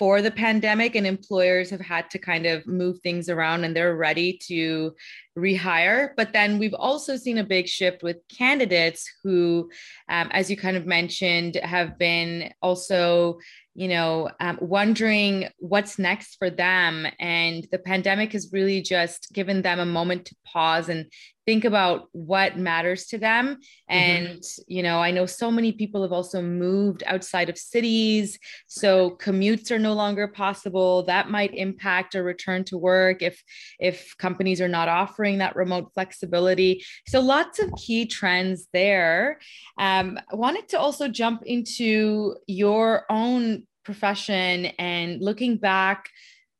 for 0.00 0.22
the 0.22 0.30
pandemic 0.30 0.96
and 0.96 1.06
employers 1.06 1.68
have 1.68 1.80
had 1.80 2.08
to 2.08 2.18
kind 2.18 2.46
of 2.46 2.66
move 2.66 2.98
things 3.00 3.28
around 3.28 3.64
and 3.64 3.76
they're 3.76 3.94
ready 3.94 4.40
to 4.48 4.94
rehire 5.40 6.10
but 6.16 6.32
then 6.32 6.58
we've 6.58 6.74
also 6.74 7.16
seen 7.16 7.38
a 7.38 7.44
big 7.44 7.66
shift 7.66 8.02
with 8.02 8.16
candidates 8.28 9.10
who 9.22 9.70
um, 10.08 10.28
as 10.32 10.50
you 10.50 10.56
kind 10.56 10.76
of 10.76 10.86
mentioned 10.86 11.56
have 11.56 11.98
been 11.98 12.52
also 12.62 13.38
you 13.74 13.88
know 13.88 14.28
um, 14.40 14.58
wondering 14.60 15.48
what's 15.58 15.98
next 15.98 16.36
for 16.36 16.50
them 16.50 17.06
and 17.20 17.66
the 17.70 17.78
pandemic 17.78 18.32
has 18.32 18.50
really 18.52 18.82
just 18.82 19.32
given 19.32 19.62
them 19.62 19.78
a 19.78 19.86
moment 19.86 20.24
to 20.26 20.34
pause 20.44 20.88
and 20.88 21.06
think 21.46 21.64
about 21.64 22.08
what 22.12 22.58
matters 22.58 23.06
to 23.06 23.16
them 23.18 23.54
mm-hmm. 23.54 23.60
and 23.88 24.28
mm-hmm. 24.38 24.62
you 24.66 24.82
know 24.82 24.98
i 24.98 25.10
know 25.10 25.24
so 25.24 25.50
many 25.50 25.70
people 25.72 26.02
have 26.02 26.12
also 26.12 26.42
moved 26.42 27.04
outside 27.06 27.48
of 27.48 27.56
cities 27.56 28.38
so 28.66 29.16
commutes 29.22 29.70
are 29.70 29.78
no 29.78 29.92
longer 29.92 30.26
possible 30.26 31.04
that 31.04 31.30
might 31.30 31.54
impact 31.54 32.14
a 32.14 32.22
return 32.22 32.64
to 32.64 32.76
work 32.76 33.22
if 33.22 33.42
if 33.78 34.16
companies 34.18 34.60
are 34.60 34.68
not 34.68 34.88
offering 34.88 35.29
that 35.38 35.56
remote 35.56 35.90
flexibility. 35.94 36.84
So 37.06 37.20
lots 37.20 37.58
of 37.58 37.72
key 37.74 38.06
trends 38.06 38.68
there. 38.72 39.38
Um, 39.78 40.18
i 40.30 40.36
wanted 40.36 40.68
to 40.68 40.78
also 40.78 41.08
jump 41.08 41.42
into 41.44 42.36
your 42.46 43.04
own 43.10 43.66
profession 43.84 44.66
and 44.78 45.20
looking 45.22 45.56
back 45.56 46.10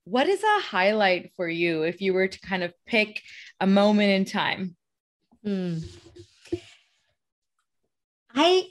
what 0.05 0.29
is 0.29 0.43
a 0.43 0.61
highlight 0.63 1.33
for 1.37 1.49
you 1.49 1.83
if 1.83 2.01
you 2.01 2.13
were 2.13 2.27
to 2.27 2.41
kind 2.41 2.63
of 2.63 2.75
pick 2.87 3.23
a 3.61 3.67
moment 3.67 4.11
in 4.11 4.25
time? 4.25 4.77
Mm. 5.47 5.85
I 8.35 8.67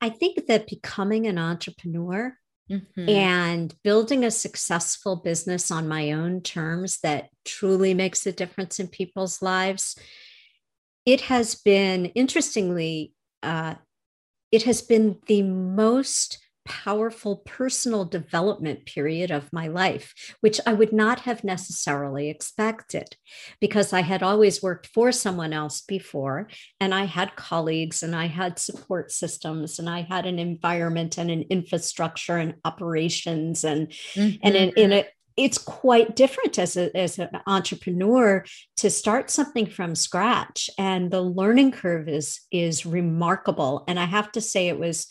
I 0.00 0.10
think 0.10 0.46
that 0.46 0.68
becoming 0.68 1.26
an 1.26 1.38
entrepreneur 1.38 2.36
mm-hmm. 2.70 3.08
and 3.08 3.74
building 3.82 4.24
a 4.24 4.30
successful 4.30 5.16
business 5.16 5.70
on 5.70 5.88
my 5.88 6.12
own 6.12 6.40
terms 6.40 6.98
that 7.02 7.28
truly 7.44 7.94
makes 7.94 8.26
a 8.26 8.32
difference 8.32 8.78
in 8.78 8.88
people's 8.88 9.42
lives, 9.42 9.96
it 11.06 11.22
has 11.22 11.54
been 11.54 12.06
interestingly, 12.06 13.12
uh, 13.42 13.74
it 14.52 14.64
has 14.64 14.82
been 14.82 15.18
the 15.26 15.42
most 15.42 16.38
powerful 16.68 17.36
personal 17.46 18.04
development 18.04 18.84
period 18.84 19.30
of 19.30 19.52
my 19.52 19.66
life, 19.66 20.14
which 20.40 20.60
I 20.66 20.74
would 20.74 20.92
not 20.92 21.20
have 21.20 21.42
necessarily 21.42 22.28
expected 22.28 23.16
because 23.60 23.92
I 23.92 24.02
had 24.02 24.22
always 24.22 24.62
worked 24.62 24.86
for 24.88 25.10
someone 25.10 25.52
else 25.52 25.80
before. 25.80 26.48
And 26.78 26.94
I 26.94 27.06
had 27.06 27.34
colleagues 27.36 28.02
and 28.02 28.14
I 28.14 28.26
had 28.26 28.58
support 28.58 29.10
systems 29.10 29.78
and 29.78 29.88
I 29.88 30.02
had 30.02 30.26
an 30.26 30.38
environment 30.38 31.18
and 31.18 31.30
an 31.30 31.44
infrastructure 31.50 32.36
and 32.36 32.54
operations. 32.64 33.64
And, 33.64 33.88
mm-hmm. 33.88 34.36
and 34.42 34.54
in, 34.54 34.68
in 34.76 34.92
a, 34.92 35.06
it's 35.38 35.56
quite 35.58 36.16
different 36.16 36.58
as, 36.58 36.76
a, 36.76 36.94
as 36.96 37.18
an 37.18 37.30
entrepreneur 37.46 38.44
to 38.76 38.90
start 38.90 39.30
something 39.30 39.66
from 39.66 39.94
scratch 39.94 40.68
and 40.76 41.10
the 41.10 41.22
learning 41.22 41.70
curve 41.70 42.08
is 42.08 42.40
is 42.50 42.84
remarkable 42.84 43.84
and 43.86 44.00
i 44.00 44.04
have 44.04 44.32
to 44.32 44.40
say 44.40 44.66
it 44.66 44.80
was 44.80 45.06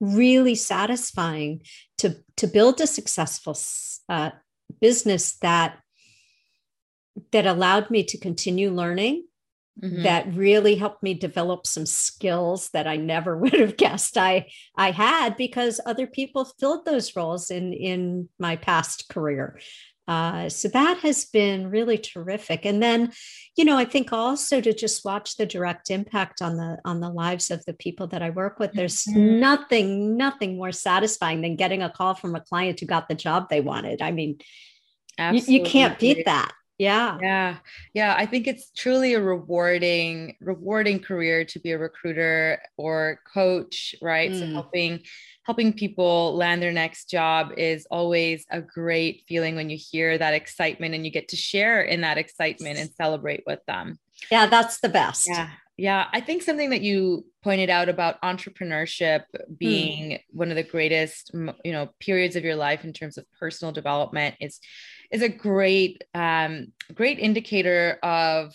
really 0.00 0.54
satisfying 0.54 1.62
to 1.98 2.16
to 2.36 2.46
build 2.46 2.80
a 2.80 2.86
successful 2.86 3.56
uh, 4.08 4.30
business 4.80 5.36
that 5.38 5.78
that 7.32 7.46
allowed 7.46 7.90
me 7.90 8.04
to 8.04 8.18
continue 8.18 8.70
learning 8.70 9.26
mm-hmm. 9.82 10.02
that 10.02 10.32
really 10.34 10.74
helped 10.74 11.02
me 11.02 11.14
develop 11.14 11.66
some 11.66 11.86
skills 11.86 12.68
that 12.70 12.86
I 12.86 12.96
never 12.96 13.36
would 13.40 13.54
have 13.54 13.76
guessed 13.76 14.16
I 14.18 14.48
I 14.76 14.90
had 14.90 15.36
because 15.36 15.80
other 15.86 16.06
people 16.06 16.44
filled 16.58 16.84
those 16.84 17.16
roles 17.16 17.50
in 17.50 17.72
in 17.72 18.28
my 18.38 18.56
past 18.56 19.08
career. 19.08 19.58
Uh, 20.08 20.48
so 20.48 20.68
that 20.68 20.98
has 20.98 21.24
been 21.24 21.68
really 21.68 21.98
terrific. 21.98 22.64
And 22.64 22.82
then, 22.82 23.12
you 23.56 23.64
know, 23.64 23.76
I 23.76 23.84
think 23.84 24.12
also 24.12 24.60
to 24.60 24.72
just 24.72 25.04
watch 25.04 25.36
the 25.36 25.46
direct 25.46 25.90
impact 25.90 26.42
on 26.42 26.56
the 26.56 26.78
on 26.84 27.00
the 27.00 27.08
lives 27.08 27.50
of 27.50 27.64
the 27.64 27.74
people 27.74 28.06
that 28.08 28.22
I 28.22 28.30
work 28.30 28.60
with. 28.60 28.72
There's 28.72 29.04
mm-hmm. 29.04 29.40
nothing, 29.40 30.16
nothing 30.16 30.56
more 30.56 30.72
satisfying 30.72 31.40
than 31.40 31.56
getting 31.56 31.82
a 31.82 31.90
call 31.90 32.14
from 32.14 32.36
a 32.36 32.40
client 32.40 32.78
who 32.78 32.86
got 32.86 33.08
the 33.08 33.14
job 33.14 33.48
they 33.48 33.60
wanted. 33.60 34.00
I 34.00 34.12
mean, 34.12 34.38
you, 35.18 35.40
you 35.46 35.62
can't 35.64 35.98
beat 35.98 36.26
that 36.26 36.52
yeah 36.78 37.18
yeah 37.22 37.56
yeah 37.94 38.14
i 38.18 38.26
think 38.26 38.46
it's 38.46 38.70
truly 38.76 39.14
a 39.14 39.20
rewarding 39.20 40.36
rewarding 40.40 40.98
career 40.98 41.44
to 41.44 41.58
be 41.58 41.72
a 41.72 41.78
recruiter 41.78 42.60
or 42.76 43.20
coach 43.32 43.94
right 44.02 44.30
mm. 44.30 44.38
so 44.38 44.46
helping 44.46 45.00
helping 45.46 45.72
people 45.72 46.34
land 46.34 46.60
their 46.60 46.72
next 46.72 47.08
job 47.08 47.52
is 47.56 47.86
always 47.88 48.44
a 48.50 48.60
great 48.60 49.22
feeling 49.28 49.54
when 49.54 49.70
you 49.70 49.78
hear 49.78 50.18
that 50.18 50.34
excitement 50.34 50.92
and 50.92 51.06
you 51.06 51.12
get 51.12 51.28
to 51.28 51.36
share 51.36 51.82
in 51.82 52.00
that 52.00 52.18
excitement 52.18 52.76
and 52.76 52.90
celebrate 52.90 53.44
with 53.46 53.60
them. 53.66 53.96
Yeah, 54.28 54.46
that's 54.46 54.80
the 54.80 54.88
best. 54.88 55.28
Yeah. 55.28 55.50
Yeah, 55.78 56.06
I 56.10 56.20
think 56.20 56.42
something 56.42 56.70
that 56.70 56.80
you 56.80 57.26
pointed 57.44 57.68
out 57.68 57.90
about 57.90 58.20
entrepreneurship 58.22 59.24
being 59.56 60.12
mm. 60.12 60.20
one 60.30 60.48
of 60.48 60.56
the 60.56 60.62
greatest, 60.62 61.30
you 61.34 61.72
know, 61.72 61.90
periods 62.00 62.34
of 62.34 62.44
your 62.44 62.56
life 62.56 62.82
in 62.82 62.94
terms 62.94 63.18
of 63.18 63.26
personal 63.38 63.72
development 63.72 64.36
is 64.40 64.58
is 65.10 65.22
a 65.22 65.28
great 65.28 66.02
um, 66.14 66.72
great 66.94 67.18
indicator 67.18 67.98
of 68.02 68.54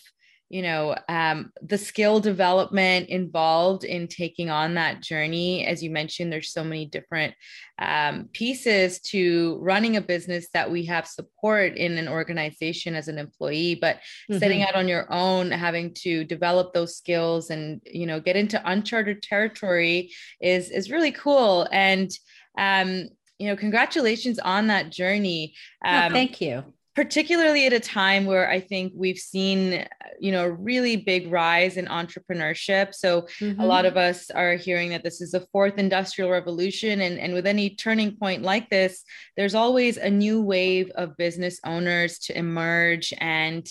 you 0.51 0.61
know 0.61 0.95
um, 1.07 1.51
the 1.61 1.77
skill 1.77 2.19
development 2.19 3.07
involved 3.07 3.85
in 3.85 4.07
taking 4.07 4.49
on 4.49 4.73
that 4.73 5.01
journey 5.01 5.65
as 5.65 5.81
you 5.81 5.89
mentioned 5.89 6.31
there's 6.31 6.51
so 6.51 6.63
many 6.63 6.85
different 6.85 7.33
um, 7.79 8.29
pieces 8.33 8.99
to 8.99 9.57
running 9.61 9.95
a 9.95 10.01
business 10.01 10.49
that 10.53 10.69
we 10.69 10.85
have 10.85 11.07
support 11.07 11.77
in 11.77 11.97
an 11.97 12.09
organization 12.09 12.95
as 12.95 13.07
an 13.07 13.17
employee 13.17 13.75
but 13.75 13.95
mm-hmm. 14.29 14.39
setting 14.39 14.61
out 14.61 14.75
on 14.75 14.89
your 14.89 15.11
own 15.11 15.49
having 15.49 15.93
to 15.93 16.25
develop 16.25 16.73
those 16.73 16.97
skills 16.97 17.49
and 17.49 17.81
you 17.85 18.05
know 18.05 18.19
get 18.19 18.35
into 18.35 18.61
uncharted 18.69 19.23
territory 19.23 20.11
is 20.41 20.69
is 20.69 20.91
really 20.91 21.13
cool 21.13 21.65
and 21.71 22.11
um, 22.57 23.07
you 23.41 23.47
know 23.47 23.55
congratulations 23.55 24.37
on 24.39 24.67
that 24.67 24.91
journey. 24.91 25.55
Um, 25.83 26.11
oh, 26.11 26.13
thank 26.13 26.39
you 26.39 26.63
particularly 26.93 27.65
at 27.65 27.73
a 27.73 27.79
time 27.79 28.25
where 28.25 28.49
I 28.49 28.59
think 28.59 28.91
we've 28.95 29.17
seen 29.17 29.87
you 30.19 30.31
know 30.31 30.45
a 30.45 30.51
really 30.51 30.97
big 30.97 31.31
rise 31.31 31.77
in 31.77 31.85
entrepreneurship. 31.85 32.93
So 32.93 33.23
mm-hmm. 33.39 33.59
a 33.59 33.65
lot 33.65 33.85
of 33.85 33.97
us 33.97 34.29
are 34.29 34.55
hearing 34.55 34.89
that 34.89 35.03
this 35.03 35.21
is 35.21 35.31
the 35.31 35.45
fourth 35.51 35.77
industrial 35.77 36.29
revolution 36.29 37.01
and, 37.01 37.17
and 37.17 37.33
with 37.33 37.47
any 37.47 37.71
turning 37.75 38.15
point 38.15 38.43
like 38.43 38.69
this 38.69 39.03
there's 39.37 39.55
always 39.55 39.97
a 39.97 40.09
new 40.09 40.41
wave 40.41 40.91
of 40.95 41.17
business 41.17 41.59
owners 41.65 42.19
to 42.19 42.37
emerge. 42.37 43.13
And 43.19 43.67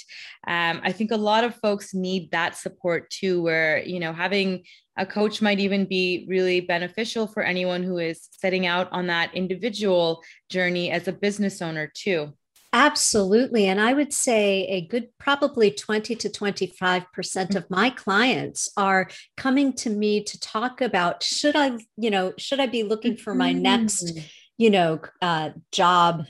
um, 0.47 0.81
i 0.83 0.93
think 0.93 1.11
a 1.11 1.17
lot 1.17 1.45
of 1.45 1.55
folks 1.57 1.95
need 1.95 2.31
that 2.31 2.57
support 2.57 3.11
too 3.11 3.43
where 3.43 3.79
you 3.85 4.01
know 4.01 4.13
having 4.13 4.65
a 4.97 5.07
coach 5.07 5.41
might 5.41 5.61
even 5.61 5.87
be 5.87 6.27
really 6.29 6.61
beneficial 6.61 7.27
for 7.27 7.43
anyone 7.43 7.83
who 7.83 7.99
is 7.99 8.29
setting 8.33 8.67
out 8.67 8.89
on 8.91 9.07
that 9.07 9.35
individual 9.35 10.23
journey 10.49 10.91
as 10.91 11.09
a 11.09 11.13
business 11.13 11.63
owner 11.63 11.91
too 11.95 12.33
Absolutely. 12.73 13.67
And 13.67 13.81
I 13.81 13.93
would 13.95 14.13
say 14.13 14.65
a 14.67 14.83
good, 14.83 15.09
probably 15.19 15.73
20 15.73 16.15
to 16.15 16.29
25% 16.29 17.57
of 17.57 17.69
my 17.69 17.91
clients 17.91 18.69
are 18.77 19.11
coming 19.37 19.73
to 19.75 19.91
me 19.91 20.23
to 20.23 20.39
talk 20.39 20.81
about 20.81 21.25
should 21.25 21.57
I, 21.57 21.79
you 21.97 22.11
know, 22.11 22.33
should 22.39 22.61
I 22.61 22.67
be 22.67 22.85
looking 22.85 23.17
for 23.17 23.35
my 23.35 23.53
next, 23.53 24.15
mm-hmm. 24.15 24.25
you 24.57 24.71
know, 24.71 25.01
uh, 25.21 25.51
job, 25.73 26.27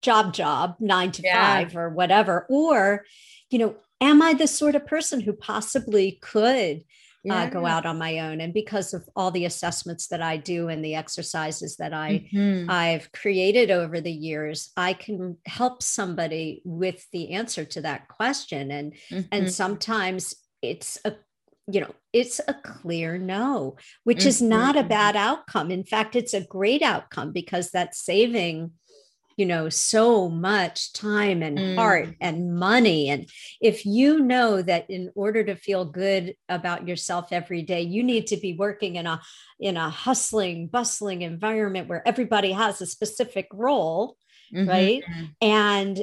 job, 0.00 0.32
job, 0.32 0.76
nine 0.80 1.12
to 1.12 1.22
yeah. 1.22 1.58
five 1.58 1.76
or 1.76 1.90
whatever? 1.90 2.46
Or, 2.48 3.04
you 3.50 3.58
know, 3.58 3.76
am 4.00 4.22
I 4.22 4.32
the 4.32 4.46
sort 4.46 4.74
of 4.74 4.86
person 4.86 5.20
who 5.20 5.34
possibly 5.34 6.18
could 6.22 6.84
yeah. 7.22 7.42
uh, 7.42 7.50
go 7.50 7.66
out 7.66 7.86
on 7.86 7.98
my 7.98 8.20
own 8.20 8.40
and 8.40 8.54
because 8.54 8.94
of 8.94 9.06
all 9.14 9.30
the 9.30 9.44
assessments 9.44 10.08
that 10.08 10.22
i 10.22 10.36
do 10.36 10.68
and 10.68 10.84
the 10.84 10.94
exercises 10.94 11.76
that 11.76 11.92
i 11.92 12.26
mm-hmm. 12.32 12.70
i've 12.70 13.10
created 13.12 13.70
over 13.70 14.00
the 14.00 14.12
years 14.12 14.70
i 14.76 14.92
can 14.92 15.36
help 15.46 15.82
somebody 15.82 16.62
with 16.64 17.06
the 17.12 17.32
answer 17.32 17.64
to 17.64 17.80
that 17.82 18.08
question 18.08 18.70
and 18.70 18.94
mm-hmm. 19.10 19.20
and 19.32 19.52
sometimes 19.52 20.34
it's 20.62 20.98
a 21.04 21.14
you 21.70 21.80
know 21.80 21.94
it's 22.12 22.40
a 22.48 22.54
clear 22.54 23.18
no 23.18 23.76
which 24.04 24.20
mm-hmm. 24.20 24.28
is 24.28 24.42
not 24.42 24.76
a 24.76 24.82
bad 24.82 25.14
outcome 25.14 25.70
in 25.70 25.84
fact 25.84 26.16
it's 26.16 26.34
a 26.34 26.40
great 26.40 26.82
outcome 26.82 27.32
because 27.32 27.70
that's 27.70 28.02
saving 28.02 28.72
you 29.36 29.46
know 29.46 29.68
so 29.68 30.28
much 30.28 30.92
time 30.92 31.42
and 31.42 31.58
mm. 31.58 31.74
heart 31.76 32.14
and 32.20 32.54
money. 32.54 33.08
And 33.08 33.28
if 33.60 33.86
you 33.86 34.20
know 34.20 34.60
that 34.62 34.90
in 34.90 35.10
order 35.14 35.42
to 35.44 35.54
feel 35.54 35.84
good 35.84 36.34
about 36.48 36.86
yourself 36.86 37.32
every 37.32 37.62
day 37.62 37.82
you 37.82 38.02
need 38.02 38.26
to 38.28 38.36
be 38.36 38.54
working 38.54 38.96
in 38.96 39.06
a 39.06 39.20
in 39.58 39.76
a 39.76 39.90
hustling 39.90 40.66
bustling 40.66 41.22
environment 41.22 41.88
where 41.88 42.06
everybody 42.06 42.52
has 42.52 42.80
a 42.80 42.86
specific 42.86 43.48
role 43.52 44.16
mm-hmm. 44.52 44.68
right? 44.68 45.02
And 45.40 46.02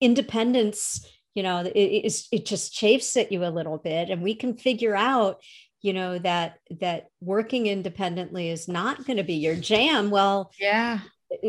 independence 0.00 1.04
you 1.34 1.42
know 1.42 1.58
it, 1.58 1.70
it, 1.76 2.22
it 2.32 2.46
just 2.46 2.72
chafes 2.72 3.16
at 3.16 3.32
you 3.32 3.44
a 3.44 3.50
little 3.50 3.78
bit. 3.78 4.10
And 4.10 4.22
we 4.22 4.34
can 4.34 4.56
figure 4.56 4.96
out 4.96 5.42
you 5.82 5.92
know 5.92 6.18
that 6.18 6.58
that 6.80 7.08
working 7.20 7.66
independently 7.66 8.48
is 8.50 8.68
not 8.68 9.06
going 9.06 9.18
to 9.18 9.24
be 9.24 9.34
your 9.34 9.56
jam. 9.56 10.10
Well 10.10 10.52
yeah 10.58 11.00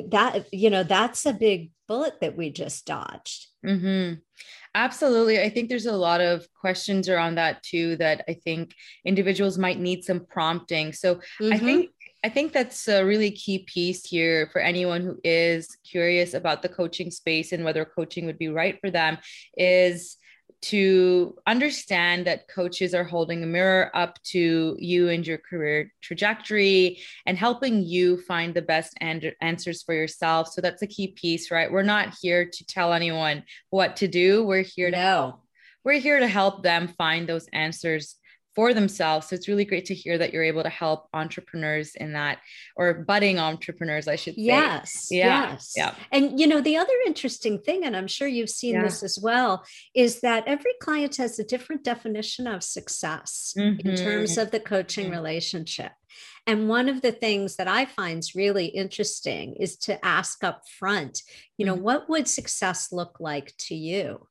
that 0.09 0.45
you 0.51 0.69
know 0.69 0.83
that's 0.83 1.25
a 1.25 1.33
big 1.33 1.71
bullet 1.87 2.19
that 2.21 2.37
we 2.37 2.49
just 2.49 2.85
dodged 2.85 3.47
mm-hmm. 3.65 4.15
absolutely 4.75 5.41
i 5.41 5.49
think 5.49 5.69
there's 5.69 5.85
a 5.85 5.91
lot 5.91 6.21
of 6.21 6.47
questions 6.53 7.09
around 7.09 7.35
that 7.35 7.61
too 7.63 7.95
that 7.95 8.23
i 8.27 8.33
think 8.33 8.73
individuals 9.05 9.57
might 9.57 9.79
need 9.79 10.03
some 10.03 10.25
prompting 10.25 10.91
so 10.91 11.15
mm-hmm. 11.15 11.53
i 11.53 11.57
think 11.57 11.89
i 12.23 12.29
think 12.29 12.51
that's 12.51 12.87
a 12.87 13.03
really 13.03 13.31
key 13.31 13.59
piece 13.59 14.05
here 14.05 14.49
for 14.51 14.59
anyone 14.59 15.01
who 15.01 15.17
is 15.23 15.77
curious 15.89 16.33
about 16.33 16.61
the 16.61 16.69
coaching 16.69 17.09
space 17.09 17.51
and 17.51 17.63
whether 17.63 17.85
coaching 17.85 18.25
would 18.25 18.37
be 18.37 18.49
right 18.49 18.77
for 18.81 18.91
them 18.91 19.17
is 19.57 20.17
to 20.61 21.37
understand 21.47 22.27
that 22.27 22.47
coaches 22.47 22.93
are 22.93 23.03
holding 23.03 23.43
a 23.43 23.47
mirror 23.47 23.89
up 23.93 24.21
to 24.23 24.75
you 24.77 25.09
and 25.09 25.25
your 25.25 25.37
career 25.37 25.91
trajectory 26.01 26.99
and 27.25 27.37
helping 27.37 27.83
you 27.83 28.21
find 28.23 28.53
the 28.53 28.61
best 28.61 28.93
and- 28.99 29.33
answers 29.41 29.83
for 29.83 29.93
yourself. 29.93 30.49
So 30.49 30.61
that's 30.61 30.81
a 30.81 30.87
key 30.87 31.07
piece, 31.07 31.49
right? 31.49 31.71
We're 31.71 31.83
not 31.83 32.15
here 32.21 32.45
to 32.45 32.65
tell 32.65 32.93
anyone 32.93 33.43
what 33.69 33.97
to 33.97 34.07
do. 34.07 34.43
We're 34.43 34.63
here 34.63 34.91
to 34.91 34.97
help. 34.97 35.41
We're 35.85 35.99
here 35.99 36.19
to 36.19 36.27
help 36.27 36.61
them 36.61 36.89
find 36.97 37.27
those 37.27 37.47
answers 37.53 38.15
for 38.55 38.73
themselves. 38.73 39.27
So 39.27 39.35
it's 39.35 39.47
really 39.47 39.65
great 39.65 39.85
to 39.85 39.95
hear 39.95 40.17
that 40.17 40.33
you're 40.33 40.43
able 40.43 40.63
to 40.63 40.69
help 40.69 41.07
entrepreneurs 41.13 41.95
in 41.95 42.13
that 42.13 42.39
or 42.75 42.93
budding 42.93 43.39
entrepreneurs, 43.39 44.07
I 44.07 44.15
should 44.15 44.35
say. 44.35 44.41
Yes. 44.41 45.07
Yeah. 45.11 45.51
Yes. 45.51 45.73
Yeah. 45.75 45.95
And 46.11 46.39
you 46.39 46.47
know, 46.47 46.61
the 46.61 46.77
other 46.77 46.93
interesting 47.05 47.59
thing, 47.59 47.85
and 47.85 47.95
I'm 47.95 48.07
sure 48.07 48.27
you've 48.27 48.49
seen 48.49 48.75
yeah. 48.75 48.83
this 48.83 49.03
as 49.03 49.19
well, 49.21 49.63
is 49.93 50.21
that 50.21 50.43
every 50.47 50.73
client 50.81 51.17
has 51.17 51.39
a 51.39 51.43
different 51.43 51.83
definition 51.83 52.47
of 52.47 52.63
success 52.63 53.53
mm-hmm. 53.57 53.87
in 53.87 53.95
terms 53.95 54.37
of 54.37 54.51
the 54.51 54.59
coaching 54.59 55.05
mm-hmm. 55.05 55.15
relationship. 55.15 55.91
And 56.47 56.67
one 56.67 56.89
of 56.89 57.01
the 57.01 57.11
things 57.11 57.57
that 57.57 57.67
I 57.67 57.85
find 57.85 58.23
really 58.33 58.65
interesting 58.65 59.55
is 59.55 59.77
to 59.77 60.03
ask 60.03 60.43
up 60.43 60.63
front, 60.79 61.21
you 61.57 61.65
know, 61.65 61.75
mm-hmm. 61.75 61.83
what 61.83 62.09
would 62.09 62.27
success 62.27 62.91
look 62.91 63.19
like 63.19 63.53
to 63.59 63.75
you? 63.75 64.27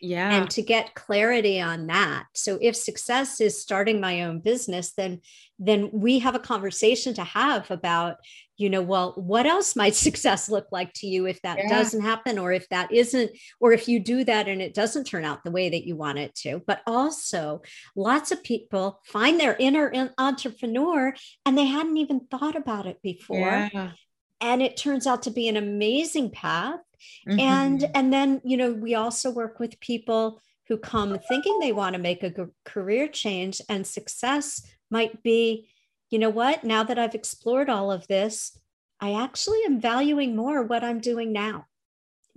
Yeah 0.00 0.34
and 0.34 0.50
to 0.50 0.62
get 0.62 0.94
clarity 0.94 1.60
on 1.60 1.86
that 1.86 2.26
so 2.34 2.58
if 2.60 2.76
success 2.76 3.40
is 3.40 3.60
starting 3.60 4.00
my 4.00 4.22
own 4.22 4.40
business 4.40 4.92
then 4.92 5.20
then 5.58 5.88
we 5.92 6.18
have 6.18 6.34
a 6.34 6.40
conversation 6.40 7.14
to 7.14 7.24
have 7.24 7.70
about 7.70 8.16
you 8.56 8.68
know 8.68 8.82
well 8.82 9.12
what 9.16 9.46
else 9.46 9.76
might 9.76 9.94
success 9.94 10.48
look 10.48 10.66
like 10.70 10.92
to 10.94 11.06
you 11.06 11.26
if 11.26 11.40
that 11.42 11.58
yeah. 11.58 11.68
doesn't 11.68 12.02
happen 12.02 12.38
or 12.38 12.52
if 12.52 12.68
that 12.68 12.92
isn't 12.92 13.30
or 13.60 13.72
if 13.72 13.88
you 13.88 14.00
do 14.00 14.24
that 14.24 14.48
and 14.48 14.60
it 14.60 14.74
doesn't 14.74 15.04
turn 15.04 15.24
out 15.24 15.44
the 15.44 15.50
way 15.50 15.70
that 15.70 15.86
you 15.86 15.96
want 15.96 16.18
it 16.18 16.34
to 16.34 16.62
but 16.66 16.82
also 16.86 17.62
lots 17.96 18.30
of 18.32 18.42
people 18.42 19.00
find 19.04 19.38
their 19.38 19.56
inner 19.58 20.10
entrepreneur 20.18 21.14
and 21.46 21.56
they 21.56 21.66
hadn't 21.66 21.96
even 21.96 22.20
thought 22.30 22.56
about 22.56 22.86
it 22.86 23.00
before 23.02 23.38
yeah. 23.72 23.92
and 24.40 24.60
it 24.60 24.76
turns 24.76 25.06
out 25.06 25.22
to 25.22 25.30
be 25.30 25.48
an 25.48 25.56
amazing 25.56 26.30
path 26.30 26.80
Mm-hmm. 27.28 27.40
And 27.40 27.90
and 27.94 28.12
then, 28.12 28.40
you 28.44 28.56
know, 28.56 28.72
we 28.72 28.94
also 28.94 29.30
work 29.30 29.58
with 29.58 29.80
people 29.80 30.40
who 30.68 30.78
come 30.78 31.18
thinking 31.28 31.58
they 31.58 31.72
want 31.72 31.94
to 31.94 32.00
make 32.00 32.22
a 32.22 32.30
g- 32.30 32.52
career 32.64 33.08
change 33.08 33.60
and 33.68 33.86
success 33.86 34.62
might 34.90 35.22
be, 35.22 35.68
you 36.10 36.18
know 36.18 36.30
what, 36.30 36.64
now 36.64 36.82
that 36.82 36.98
I've 36.98 37.14
explored 37.14 37.68
all 37.68 37.92
of 37.92 38.06
this, 38.06 38.58
I 39.00 39.12
actually 39.12 39.60
am 39.66 39.80
valuing 39.80 40.34
more 40.34 40.62
what 40.62 40.82
I'm 40.82 41.00
doing 41.00 41.32
now. 41.32 41.66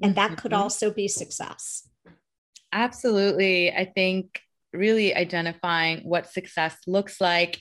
And 0.02 0.16
that 0.16 0.32
mm-hmm. 0.32 0.40
could 0.40 0.54
also 0.54 0.92
be 0.92 1.08
success. 1.08 1.88
Absolutely. 2.72 3.72
I 3.72 3.86
think 3.86 4.42
really 4.74 5.16
identifying 5.16 6.02
what 6.02 6.30
success 6.32 6.76
looks 6.86 7.22
like 7.22 7.60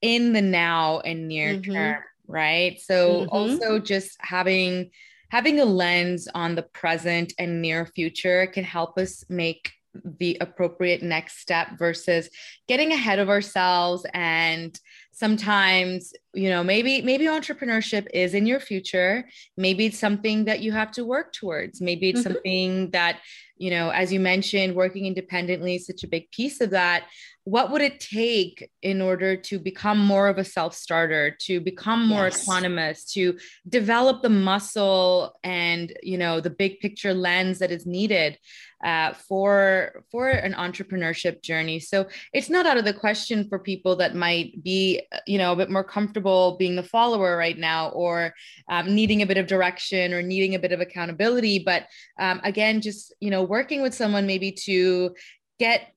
in 0.00 0.32
the 0.32 0.42
now 0.42 1.00
and 1.00 1.28
near 1.28 1.54
mm-hmm. 1.54 1.72
term, 1.72 2.02
right? 2.26 2.80
So 2.80 3.20
mm-hmm. 3.20 3.28
also 3.30 3.78
just 3.78 4.16
having 4.20 4.90
having 5.30 5.60
a 5.60 5.64
lens 5.64 6.28
on 6.34 6.54
the 6.54 6.62
present 6.62 7.32
and 7.38 7.62
near 7.62 7.86
future 7.86 8.46
can 8.46 8.64
help 8.64 8.98
us 8.98 9.24
make 9.28 9.72
the 10.18 10.36
appropriate 10.40 11.02
next 11.02 11.38
step 11.38 11.78
versus 11.78 12.28
getting 12.66 12.92
ahead 12.92 13.18
of 13.18 13.28
ourselves 13.28 14.04
and 14.12 14.80
sometimes 15.12 16.12
you 16.32 16.48
know 16.48 16.64
maybe 16.64 17.00
maybe 17.02 17.26
entrepreneurship 17.26 18.06
is 18.12 18.34
in 18.34 18.46
your 18.46 18.60
future. 18.60 19.24
Maybe 19.56 19.86
it's 19.86 19.98
something 19.98 20.44
that 20.46 20.60
you 20.60 20.72
have 20.72 20.90
to 20.92 21.04
work 21.04 21.32
towards. 21.32 21.80
Maybe 21.80 22.10
it's 22.10 22.20
mm-hmm. 22.20 22.32
something 22.32 22.90
that 22.90 23.20
you 23.56 23.70
know 23.70 23.90
as 23.90 24.12
you 24.12 24.20
mentioned 24.20 24.74
working 24.74 25.06
independently 25.06 25.76
is 25.76 25.86
such 25.86 26.02
a 26.02 26.08
big 26.08 26.30
piece 26.32 26.60
of 26.60 26.70
that 26.70 27.04
what 27.44 27.70
would 27.70 27.82
it 27.82 28.00
take 28.00 28.70
in 28.80 29.02
order 29.02 29.36
to 29.36 29.58
become 29.58 29.98
more 29.98 30.28
of 30.28 30.38
a 30.38 30.44
self-starter 30.44 31.36
to 31.38 31.60
become 31.60 32.06
more 32.08 32.24
yes. 32.24 32.48
autonomous 32.48 33.04
to 33.12 33.38
develop 33.68 34.22
the 34.22 34.30
muscle 34.30 35.38
and 35.44 35.92
you 36.02 36.16
know 36.16 36.40
the 36.40 36.50
big 36.50 36.80
picture 36.80 37.12
lens 37.12 37.58
that 37.58 37.70
is 37.70 37.86
needed 37.86 38.38
uh, 38.82 39.12
for 39.14 40.04
for 40.10 40.28
an 40.28 40.54
entrepreneurship 40.54 41.42
journey 41.42 41.78
so 41.78 42.06
it's 42.32 42.48
not 42.48 42.66
out 42.66 42.78
of 42.78 42.84
the 42.84 42.92
question 42.92 43.46
for 43.48 43.58
people 43.58 43.94
that 43.94 44.14
might 44.14 44.62
be 44.62 45.02
you 45.26 45.36
know 45.36 45.52
a 45.52 45.56
bit 45.56 45.70
more 45.70 45.84
comfortable 45.84 46.56
being 46.58 46.76
the 46.76 46.82
follower 46.82 47.36
right 47.36 47.58
now 47.58 47.90
or 47.90 48.34
um, 48.70 48.94
needing 48.94 49.20
a 49.20 49.26
bit 49.26 49.38
of 49.38 49.46
direction 49.46 50.14
or 50.14 50.22
needing 50.22 50.54
a 50.54 50.58
bit 50.58 50.72
of 50.72 50.80
accountability 50.80 51.58
but 51.58 51.86
um, 52.18 52.40
again 52.42 52.80
just 52.80 53.14
you 53.20 53.30
know 53.30 53.42
working 53.42 53.82
with 53.82 53.94
someone 53.94 54.26
maybe 54.26 54.50
to 54.50 55.14
get 55.58 55.93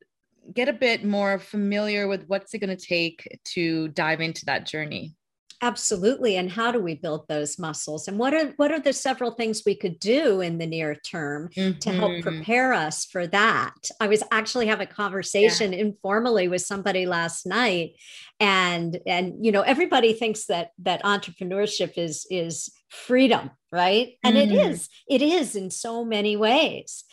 get 0.54 0.70
a 0.70 0.74
bit 0.74 1.04
more 1.04 1.40
familiar 1.40 2.08
with 2.08 2.26
what's 2.28 2.54
it 2.54 2.60
going 2.60 2.76
to 2.76 2.86
take 2.86 3.40
to 3.44 3.88
dive 3.90 4.22
into 4.22 4.46
that 4.46 4.66
journey 4.66 5.16
absolutely 5.62 6.38
and 6.38 6.52
how 6.52 6.72
do 6.72 6.80
we 6.80 6.94
build 6.94 7.28
those 7.28 7.58
muscles 7.58 8.08
and 8.08 8.20
what 8.20 8.34
are 8.34 8.54
what 8.58 8.72
are 8.72 8.80
the 8.80 8.94
several 8.94 9.32
things 9.32 9.64
we 9.66 9.74
could 9.74 10.00
do 10.00 10.40
in 10.42 10.60
the 10.60 10.68
near 10.68 10.94
term 10.94 11.50
mm-hmm. 11.56 11.78
to 11.80 11.92
help 11.92 12.12
mm-hmm. 12.12 12.22
prepare 12.30 12.74
us 12.74 13.06
for 13.06 13.26
that 13.26 13.74
i 14.00 14.08
was 14.08 14.22
actually 14.32 14.68
having 14.68 14.88
a 14.88 14.92
conversation 14.92 15.74
yeah. 15.74 15.80
informally 15.80 16.48
with 16.48 16.62
somebody 16.62 17.08
last 17.08 17.48
night 17.48 17.94
and 18.40 19.00
and 19.08 19.44
you 19.44 19.52
know 19.52 19.62
everybody 19.62 20.14
thinks 20.14 20.46
that 20.46 20.72
that 20.78 21.04
entrepreneurship 21.04 21.94
is 21.98 22.28
is 22.30 22.72
freedom 22.90 23.50
right 23.72 24.14
and 24.24 24.38
mm-hmm. 24.38 24.52
it 24.52 24.70
is 24.70 24.90
it 25.10 25.24
is 25.24 25.56
in 25.56 25.72
so 25.72 26.06
many 26.06 26.38
ways 26.38 27.04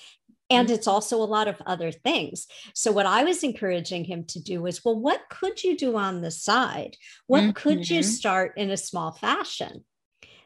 and 0.51 0.71
it's 0.71 0.87
also 0.87 1.17
a 1.17 1.25
lot 1.25 1.49
of 1.49 1.61
other 1.67 1.91
things. 1.91 2.47
So, 2.75 2.93
what 2.93 3.07
I 3.07 3.25
was 3.25 3.43
encouraging 3.43 4.05
him 4.05 4.25
to 4.29 4.43
do 4.43 4.63
was, 4.63 4.85
well, 4.85 4.99
what 4.99 5.23
could 5.31 5.63
you 5.63 5.77
do 5.77 5.97
on 5.97 6.21
the 6.21 6.31
side? 6.31 6.97
What 7.27 7.43
mm-hmm. 7.43 7.51
could 7.53 7.89
you 7.89 8.01
mm-hmm. 8.01 8.11
start 8.11 8.53
in 8.57 8.71
a 8.71 8.77
small 8.77 9.13
fashion 9.13 9.85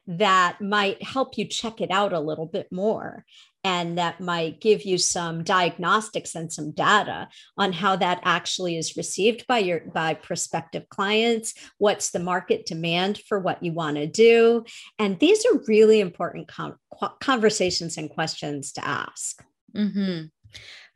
that 0.07 0.61
might 0.61 1.03
help 1.03 1.37
you 1.37 1.45
check 1.45 1.81
it 1.81 1.91
out 1.91 2.13
a 2.13 2.21
little 2.21 2.47
bit 2.47 2.69
more? 2.71 3.25
And 3.65 3.99
that 3.99 4.21
might 4.21 4.61
give 4.61 4.85
you 4.85 4.99
some 4.99 5.43
diagnostics 5.43 6.37
and 6.37 6.51
some 6.51 6.71
data 6.71 7.29
on 7.59 7.73
how 7.73 7.97
that 7.97 8.21
actually 8.23 8.79
is 8.79 8.97
received 8.97 9.47
by 9.49 9.59
your 9.59 9.81
by 9.81 10.15
prospective 10.15 10.89
clients. 10.89 11.55
What's 11.77 12.13
the 12.13 12.21
market 12.21 12.67
demand 12.67 13.21
for 13.29 13.41
what 13.41 13.63
you 13.63 13.73
want 13.73 13.97
to 13.97 14.07
do? 14.07 14.65
And 14.99 15.19
these 15.19 15.45
are 15.45 15.61
really 15.67 15.99
important 16.01 16.47
com- 16.47 16.79
conversations 17.21 17.99
and 17.99 18.09
questions 18.09 18.73
to 18.73 18.87
ask. 18.87 19.43
Mm-hmm. 19.75 20.27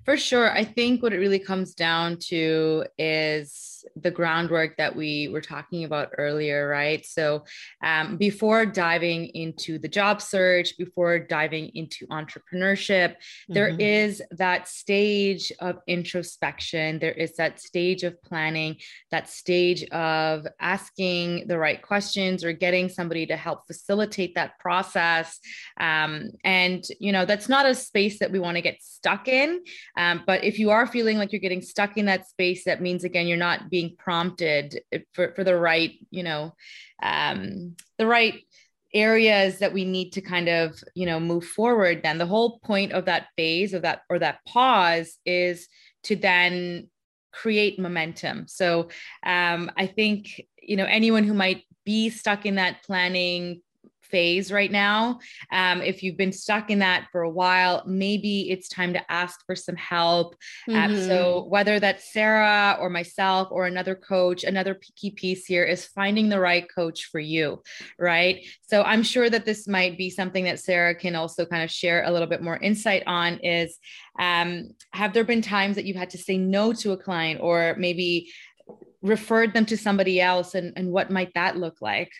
For 0.05 0.17
sure. 0.17 0.51
I 0.51 0.65
think 0.65 1.03
what 1.03 1.13
it 1.13 1.19
really 1.19 1.39
comes 1.39 1.75
down 1.75 2.19
to 2.29 2.85
is 2.99 3.72
the 3.97 4.11
groundwork 4.11 4.77
that 4.77 4.95
we 4.95 5.29
were 5.29 5.41
talking 5.41 5.85
about 5.85 6.11
earlier, 6.19 6.69
right? 6.69 7.05
So, 7.05 7.45
um, 7.83 8.17
before 8.17 8.67
diving 8.67 9.27
into 9.27 9.79
the 9.79 9.89
job 9.89 10.21
search, 10.23 10.77
before 10.79 11.19
diving 11.19 11.71
into 11.75 12.07
entrepreneurship, 12.09 13.11
mm-hmm. 13.11 13.53
there 13.55 13.69
is 13.69 14.23
that 14.33 14.69
stage 14.69 15.53
of 15.61 15.79
introspection. 15.87 16.99
There 16.99 17.13
is 17.13 17.37
that 17.37 17.61
stage 17.61 18.03
of 18.03 18.23
planning, 18.23 18.77
that 19.11 19.29
stage 19.29 19.85
of 19.91 20.47
asking 20.61 21.47
the 21.49 21.59
right 21.59 21.81
questions 21.81 22.45
or 22.45 22.53
getting 22.53 22.89
somebody 22.89 23.27
to 23.27 23.37
help 23.37 23.67
facilitate 23.67 24.35
that 24.35 24.59
process. 24.59 25.39
Um, 25.79 26.31
and, 26.45 26.85
you 27.01 27.13
know, 27.13 27.25
that's 27.25 27.49
not 27.49 27.67
a 27.67 27.75
space 27.75 28.19
that 28.19 28.31
we 28.31 28.39
want 28.39 28.57
to 28.57 28.63
get 28.63 28.83
stuck 28.83 29.29
in. 29.29 29.63
Um, 29.97 30.23
but 30.27 30.45
if 30.45 30.59
you 30.59 30.71
are 30.71 30.87
feeling 30.87 31.19
like 31.19 31.33
you're 31.33 31.41
getting 31.41 31.63
stuck 31.63 31.97
in 31.97 32.07
that 32.07 32.29
space, 32.29 32.65
that 32.65 32.81
means, 32.81 33.05
again, 33.05 33.27
you're 33.27 33.37
not 33.37 33.71
being 33.73 33.97
prompted 33.97 34.83
for, 35.15 35.33
for 35.35 35.43
the 35.43 35.57
right, 35.57 35.93
you 36.11 36.23
know, 36.23 36.55
um, 37.03 37.75
the 37.99 38.07
right 38.07 38.35
areas 38.95 39.59
that 39.61 39.73
we 39.73 39.87
need 39.87 40.11
to 40.13 40.21
kind 40.21 40.49
of, 40.49 40.79
you 40.95 41.07
know, 41.07 41.19
move 41.19 41.45
forward, 41.45 42.03
then 42.03 42.19
the 42.19 42.27
whole 42.27 42.61
point 42.61 42.93
of 42.93 43.07
that 43.07 43.29
phase 43.37 43.73
of 43.73 43.83
that 43.83 44.03
or 44.11 44.19
that 44.19 44.45
pause 44.47 45.19
is 45.25 45.67
to 46.05 46.15
then 46.15 46.89
create 47.33 47.79
momentum. 47.79 48.47
So 48.47 48.91
um, 49.25 49.71
I 49.77 49.87
think, 49.87 50.43
you 50.61 50.77
know, 50.77 50.85
anyone 50.85 51.25
who 51.25 51.33
might 51.33 51.65
be 51.85 52.11
stuck 52.11 52.45
in 52.45 52.57
that 52.57 52.83
planning 52.85 53.63
phase 54.13 54.53
right 54.53 54.71
now. 54.71 55.19
Um, 55.51 55.83
if 55.83 56.03
you've 56.03 56.17
been 56.17 56.33
stuck 56.33 56.71
in 56.71 56.79
that 56.81 57.09
for 57.11 57.23
a 57.23 57.31
while, 57.31 57.83
maybe 57.87 58.51
it's 58.51 58.69
time 58.69 58.93
to 58.93 59.13
ask 59.13 59.45
for 59.47 59.57
some 59.57 59.75
help. 59.75 60.37
Mm-hmm. 60.69 60.95
Uh, 60.95 60.99
so, 61.09 61.45
whether 61.49 61.81
that's 61.81 62.13
Sarah 62.13 62.77
or 62.79 62.91
myself 62.91 63.49
or 63.51 63.67
another 63.67 63.97
coach, 63.97 64.45
another 64.45 64.79
key 64.95 65.11
piece 65.11 65.47
here 65.47 65.65
is 65.65 65.87
finding 65.87 66.29
the 66.29 66.39
right 66.39 66.67
coach 66.73 67.07
for 67.07 67.19
you, 67.19 67.63
right? 67.99 68.47
So, 68.61 68.83
I'm 68.83 69.03
sure 69.03 69.29
that 69.29 69.45
this 69.45 69.67
might 69.67 69.99
be 69.99 70.11
something 70.11 70.45
that 70.45 70.61
Sarah 70.61 70.95
can 70.95 71.17
also 71.17 71.45
kind 71.45 71.65
of 71.65 71.71
share 71.71 72.05
a 72.05 72.13
little 72.13 72.29
bit 72.29 72.43
more 72.43 72.59
insight 72.59 73.03
on 73.07 73.39
is 73.39 73.79
um, 74.19 74.71
have 74.93 75.15
there 75.15 75.25
been 75.25 75.43
times 75.43 75.77
that 75.77 75.87
you've 75.87 75.97
had 75.97 76.11
to 76.11 76.19
say 76.19 76.37
no 76.37 76.73
to 76.75 76.93
a 76.93 76.97
client 76.97 77.41
or 77.43 77.75
maybe 77.79 78.31
referred 79.03 79.53
them 79.53 79.67
to 79.67 79.77
somebody 79.77 80.21
else 80.21 80.55
and, 80.55 80.73
and 80.77 80.91
what 80.91 81.11
might 81.11 81.35
that 81.35 81.57
look 81.57 81.81
like? 81.81 82.13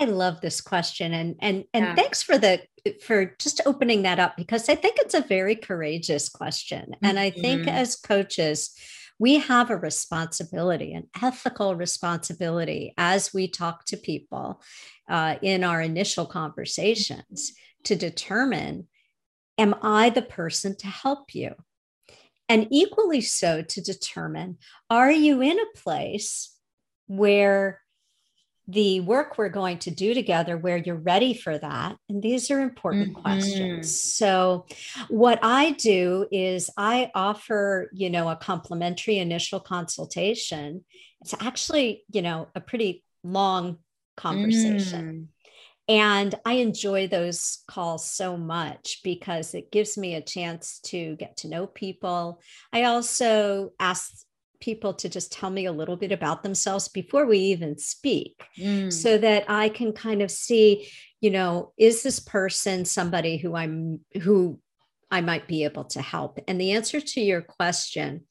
I 0.00 0.06
love 0.06 0.40
this 0.40 0.62
question 0.62 1.12
and 1.12 1.36
and 1.40 1.64
and 1.74 1.84
yeah. 1.84 1.94
thanks 1.94 2.22
for 2.22 2.38
the 2.38 2.62
for 3.02 3.36
just 3.38 3.60
opening 3.66 4.02
that 4.02 4.18
up 4.18 4.36
because 4.36 4.68
I 4.70 4.74
think 4.74 4.96
it's 4.98 5.14
a 5.14 5.20
very 5.20 5.54
courageous 5.54 6.30
question. 6.30 6.96
And 7.02 7.18
I 7.18 7.28
think 7.28 7.62
mm-hmm. 7.62 7.68
as 7.68 7.96
coaches, 7.96 8.74
we 9.18 9.38
have 9.38 9.68
a 9.68 9.76
responsibility, 9.76 10.94
an 10.94 11.08
ethical 11.22 11.76
responsibility 11.76 12.94
as 12.96 13.34
we 13.34 13.48
talk 13.48 13.84
to 13.86 13.98
people 13.98 14.62
uh, 15.10 15.36
in 15.42 15.62
our 15.62 15.82
initial 15.82 16.24
conversations 16.24 17.52
to 17.84 17.94
determine 17.94 18.88
am 19.58 19.74
I 19.82 20.08
the 20.08 20.22
person 20.22 20.74
to 20.78 20.86
help 20.86 21.34
you? 21.34 21.54
And 22.48 22.66
equally 22.70 23.20
so 23.20 23.60
to 23.60 23.80
determine 23.82 24.56
are 24.88 25.12
you 25.12 25.42
in 25.42 25.58
a 25.60 25.78
place 25.78 26.56
where 27.06 27.82
the 28.70 29.00
work 29.00 29.36
we're 29.36 29.48
going 29.48 29.78
to 29.78 29.90
do 29.90 30.14
together 30.14 30.56
where 30.56 30.76
you're 30.76 30.94
ready 30.94 31.34
for 31.34 31.58
that 31.58 31.96
and 32.08 32.22
these 32.22 32.50
are 32.50 32.60
important 32.60 33.12
mm-hmm. 33.12 33.22
questions 33.22 34.00
so 34.00 34.66
what 35.08 35.38
i 35.42 35.70
do 35.72 36.26
is 36.30 36.70
i 36.76 37.10
offer 37.14 37.90
you 37.92 38.10
know 38.10 38.28
a 38.28 38.36
complimentary 38.36 39.18
initial 39.18 39.60
consultation 39.60 40.84
it's 41.20 41.34
actually 41.40 42.04
you 42.12 42.22
know 42.22 42.48
a 42.54 42.60
pretty 42.60 43.02
long 43.24 43.78
conversation 44.16 45.12
mm. 45.12 45.26
And 45.88 46.36
I 46.44 46.52
enjoy 46.52 47.08
those 47.08 47.64
calls 47.66 48.08
so 48.08 48.36
much 48.36 49.00
because 49.02 49.54
it 49.54 49.72
gives 49.72 49.98
me 49.98 50.14
a 50.14 50.20
chance 50.20 50.78
to 50.84 51.16
get 51.16 51.38
to 51.38 51.48
know 51.48 51.66
people. 51.66 52.40
I 52.72 52.84
also 52.84 53.72
ask 53.80 54.24
people 54.60 54.94
to 54.94 55.08
just 55.08 55.32
tell 55.32 55.50
me 55.50 55.66
a 55.66 55.72
little 55.72 55.96
bit 55.96 56.12
about 56.12 56.42
themselves 56.42 56.88
before 56.88 57.26
we 57.26 57.38
even 57.38 57.78
speak 57.78 58.42
mm. 58.58 58.92
so 58.92 59.18
that 59.18 59.44
I 59.48 59.68
can 59.68 59.92
kind 59.92 60.22
of 60.22 60.30
see, 60.30 60.88
you 61.20 61.30
know, 61.30 61.72
is 61.78 62.02
this 62.02 62.20
person 62.20 62.84
somebody 62.84 63.36
who 63.36 63.54
I'm 63.56 64.00
who 64.22 64.60
I 65.10 65.20
might 65.22 65.48
be 65.48 65.64
able 65.64 65.84
to 65.84 66.02
help? 66.02 66.38
And 66.46 66.60
the 66.60 66.72
answer 66.72 67.00
to 67.00 67.20
your 67.20 67.42
question 67.42 68.26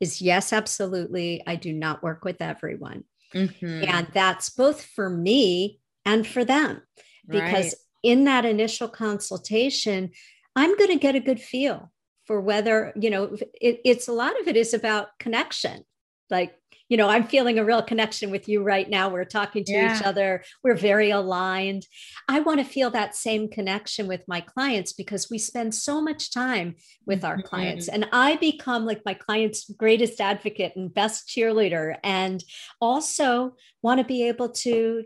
is 0.00 0.20
yes, 0.20 0.52
absolutely. 0.52 1.42
I 1.46 1.56
do 1.56 1.72
not 1.72 2.02
work 2.02 2.24
with 2.24 2.40
everyone. 2.40 3.04
Mm-hmm. 3.34 3.84
And 3.88 4.08
that's 4.12 4.50
both 4.50 4.84
for 4.84 5.08
me 5.08 5.80
and 6.04 6.26
for 6.26 6.44
them 6.44 6.82
because 7.28 7.66
right. 7.66 7.74
in 8.02 8.24
that 8.24 8.44
initial 8.44 8.88
consultation, 8.88 10.10
I'm 10.56 10.76
going 10.76 10.90
to 10.90 10.96
get 10.96 11.14
a 11.14 11.20
good 11.20 11.40
feel 11.40 11.90
for 12.28 12.40
whether 12.40 12.92
you 12.94 13.10
know 13.10 13.36
it, 13.60 13.80
it's 13.84 14.06
a 14.06 14.12
lot 14.12 14.38
of 14.40 14.46
it 14.46 14.56
is 14.56 14.74
about 14.74 15.08
connection 15.18 15.82
like 16.30 16.54
you 16.90 16.96
know 16.96 17.08
i'm 17.08 17.24
feeling 17.24 17.58
a 17.58 17.64
real 17.64 17.82
connection 17.82 18.30
with 18.30 18.48
you 18.48 18.62
right 18.62 18.88
now 18.88 19.08
we're 19.08 19.24
talking 19.24 19.64
to 19.64 19.72
yeah. 19.72 19.96
each 19.96 20.04
other 20.04 20.44
we're 20.62 20.76
very 20.76 21.10
aligned 21.10 21.86
i 22.28 22.38
want 22.38 22.60
to 22.60 22.64
feel 22.64 22.90
that 22.90 23.16
same 23.16 23.48
connection 23.48 24.06
with 24.06 24.22
my 24.28 24.42
clients 24.42 24.92
because 24.92 25.28
we 25.30 25.38
spend 25.38 25.74
so 25.74 26.00
much 26.02 26.32
time 26.32 26.76
with 27.06 27.24
our 27.24 27.38
mm-hmm. 27.38 27.46
clients 27.46 27.88
and 27.88 28.06
i 28.12 28.36
become 28.36 28.84
like 28.84 29.00
my 29.06 29.14
client's 29.14 29.68
greatest 29.72 30.20
advocate 30.20 30.74
and 30.76 30.94
best 30.94 31.26
cheerleader 31.26 31.96
and 32.04 32.44
also 32.80 33.54
want 33.82 33.98
to 33.98 34.04
be 34.04 34.28
able 34.28 34.50
to 34.50 35.02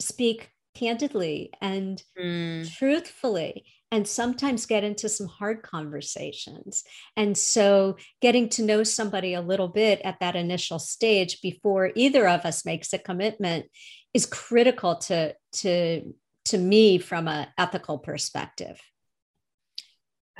speak 0.00 0.50
candidly 0.74 1.50
and 1.60 2.02
mm. 2.16 2.70
truthfully 2.76 3.64
and 3.90 4.06
sometimes 4.06 4.66
get 4.66 4.84
into 4.84 5.08
some 5.08 5.26
hard 5.26 5.62
conversations. 5.62 6.84
And 7.16 7.36
so, 7.36 7.96
getting 8.20 8.48
to 8.50 8.62
know 8.62 8.82
somebody 8.82 9.34
a 9.34 9.40
little 9.40 9.68
bit 9.68 10.00
at 10.04 10.20
that 10.20 10.36
initial 10.36 10.78
stage 10.78 11.40
before 11.40 11.92
either 11.94 12.28
of 12.28 12.44
us 12.44 12.64
makes 12.64 12.92
a 12.92 12.98
commitment 12.98 13.66
is 14.14 14.26
critical 14.26 14.96
to 14.96 15.34
to 15.52 16.14
to 16.46 16.58
me 16.58 16.98
from 16.98 17.28
an 17.28 17.48
ethical 17.58 17.98
perspective. 17.98 18.80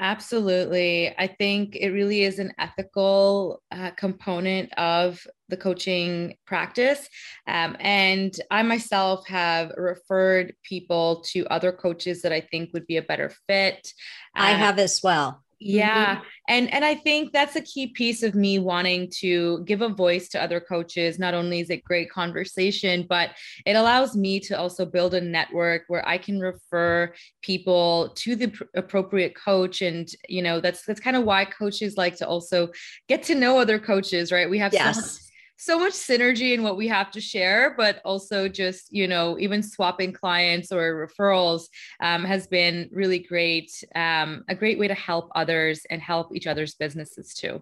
Absolutely. 0.01 1.13
I 1.19 1.27
think 1.27 1.75
it 1.75 1.91
really 1.91 2.23
is 2.23 2.39
an 2.39 2.53
ethical 2.59 3.63
uh, 3.73 3.91
component 3.93 4.73
of 4.79 5.27
the 5.49 5.57
coaching 5.57 6.37
practice. 6.47 7.09
Um, 7.49 7.77
and 7.81 8.33
I 8.51 8.63
myself 8.63 9.27
have 9.27 9.73
referred 9.77 10.55
people 10.63 11.25
to 11.33 11.47
other 11.49 11.73
coaches 11.73 12.23
that 12.23 12.33
I 12.33 12.41
think 12.41 12.71
would 12.73 12.87
be 12.87 12.97
a 12.97 13.03
better 13.03 13.33
fit. 13.49 13.93
I 14.37 14.53
uh, 14.53 14.57
have 14.57 14.79
as 14.79 15.01
well. 15.03 15.43
Yeah. 15.61 16.16
Mm-hmm. 16.16 16.25
And 16.49 16.73
and 16.73 16.85
I 16.85 16.94
think 16.94 17.33
that's 17.33 17.57
a 17.57 17.61
key 17.61 17.88
piece 17.88 18.23
of 18.23 18.35
me 18.35 18.59
wanting 18.59 19.11
to 19.18 19.64
give 19.64 19.83
a 19.83 19.88
voice 19.88 20.29
to 20.31 20.42
other 20.42 20.61
coaches. 20.61 21.18
Not 21.18 21.35
only 21.35 21.61
is 21.61 21.71
it 21.71 21.85
great 21.85 22.11
conversation, 22.11 23.07
but 23.09 23.31
it 23.66 23.75
allows 23.75 24.16
me 24.16 24.40
to 24.40 24.59
also 24.59 24.87
build 24.87 25.14
a 25.14 25.21
network 25.21 25.83
where 25.88 26.07
I 26.07 26.16
can 26.16 26.38
refer 26.38 27.12
people 27.42 28.12
to 28.16 28.37
the 28.37 28.49
pr- 28.49 28.64
appropriate 28.75 29.35
coach 29.37 29.83
and 29.83 30.09
you 30.29 30.42
know 30.42 30.61
that's 30.61 30.85
that's 30.85 31.01
kind 31.01 31.16
of 31.16 31.25
why 31.25 31.44
coaches 31.44 31.97
like 31.97 32.16
to 32.16 32.29
also 32.29 32.68
get 33.09 33.25
to 33.25 33.35
know 33.35 33.59
other 33.59 33.79
coaches, 33.79 34.31
right? 34.31 34.49
We 34.49 34.59
have 34.59 34.73
yes 34.73 34.97
so 34.97 35.01
much 35.01 35.28
synergy 35.59 36.55
in 36.55 36.62
what 36.62 36.77
we 36.77 36.88
have 36.88 37.11
to 37.11 37.21
share, 37.21 37.75
but 37.77 38.01
also 38.05 38.49
just, 38.49 38.92
you 38.92 39.09
know, 39.09 39.38
even 39.38 39.62
swapping 39.62 40.12
clients 40.12 40.73
or 40.73 41.07
referrals 41.07 41.64
um, 42.01 42.25
has 42.25 42.47
been 42.47 42.88
really 42.92 43.18
great, 43.18 43.85
um, 43.94 44.44
a 44.49 44.55
great 44.55 44.79
way 44.79 44.88
to 44.88 44.94
help 44.94 45.31
others 45.35 45.83
and 45.90 46.01
help 46.01 46.35
each 46.35 46.47
other's 46.47 46.75
businesses 46.75 47.35
too. 47.35 47.61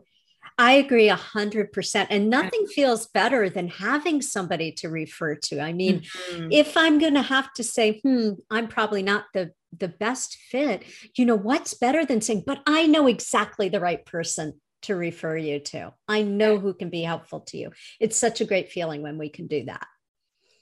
I 0.59 0.73
agree 0.73 1.09
a 1.09 1.17
hundred 1.17 1.73
percent. 1.73 2.09
And 2.11 2.31
nothing 2.31 2.67
feels 2.67 3.09
better 3.09 3.51
than 3.51 3.69
having 3.69 4.23
somebody 4.23 4.73
to 4.73 4.89
refer 4.89 5.35
to. 5.35 5.61
I 5.61 5.73
mean, 5.73 6.01
mm-hmm. 6.01 6.49
if 6.51 6.77
I'm 6.77 6.99
going 6.99 7.15
to 7.15 7.23
have 7.23 7.53
to 7.55 7.65
say, 7.65 8.01
hmm, 8.01 8.33
I'm 8.51 8.69
probably 8.69 9.03
not 9.03 9.25
the 9.35 9.53
the 9.79 9.89
best 9.89 10.39
fit, 10.51 10.85
you 11.17 11.27
know, 11.27 11.35
what's 11.35 11.75
better 11.75 12.07
than 12.07 12.23
saying, 12.23 12.45
but 12.47 12.63
I 12.67 12.87
know 12.87 13.07
exactly 13.07 13.69
the 13.69 13.81
right 13.81 14.05
person 14.07 14.59
to 14.87 14.97
refer 14.97 15.37
you 15.37 15.61
to. 15.61 15.93
I 16.09 16.23
know 16.23 16.59
who 16.59 16.75
can 16.75 16.91
be 16.91 17.03
helpful 17.03 17.41
to 17.41 17.57
you. 17.57 17.71
It's 18.01 18.17
such 18.17 18.41
a 18.41 18.45
great 18.45 18.71
feeling 18.71 19.03
when 19.03 19.19
we 19.19 19.29
can 19.29 19.47
do 19.47 19.65
that. 19.65 19.87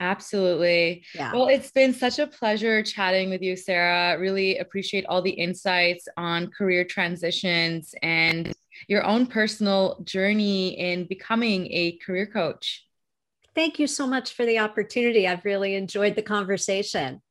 Absolutely. 0.00 1.04
Yeah. 1.14 1.32
Well, 1.32 1.48
it's 1.48 1.70
been 1.70 1.94
such 1.94 2.18
a 2.18 2.26
pleasure 2.26 2.82
chatting 2.82 3.30
with 3.30 3.42
you, 3.42 3.56
Sarah. 3.56 4.18
Really 4.18 4.58
appreciate 4.58 5.06
all 5.06 5.22
the 5.22 5.30
insights 5.30 6.08
on 6.16 6.48
career 6.48 6.84
transitions 6.84 7.94
and 8.02 8.52
your 8.88 9.04
own 9.04 9.26
personal 9.26 10.00
journey 10.04 10.78
in 10.78 11.06
becoming 11.06 11.66
a 11.70 11.96
career 12.04 12.26
coach. 12.26 12.84
Thank 13.54 13.78
you 13.78 13.86
so 13.86 14.06
much 14.06 14.34
for 14.34 14.44
the 14.44 14.58
opportunity. 14.58 15.28
I've 15.28 15.44
really 15.44 15.76
enjoyed 15.76 16.16
the 16.16 16.22
conversation. 16.22 17.22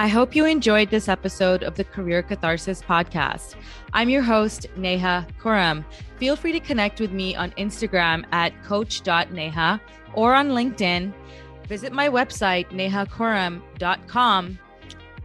I 0.00 0.06
hope 0.06 0.36
you 0.36 0.44
enjoyed 0.44 0.90
this 0.90 1.08
episode 1.08 1.64
of 1.64 1.74
the 1.74 1.82
Career 1.82 2.22
Catharsis 2.22 2.80
podcast. 2.80 3.56
I'm 3.92 4.08
your 4.08 4.22
host, 4.22 4.68
Neha 4.76 5.26
Khurram. 5.40 5.84
Feel 6.18 6.36
free 6.36 6.52
to 6.52 6.60
connect 6.60 7.00
with 7.00 7.10
me 7.10 7.34
on 7.34 7.50
Instagram 7.58 8.24
at 8.30 8.52
coach.neha 8.62 9.80
or 10.14 10.36
on 10.36 10.50
LinkedIn. 10.50 11.12
Visit 11.66 11.92
my 11.92 12.08
website, 12.08 12.68
nehakhurram.com, 12.70 14.58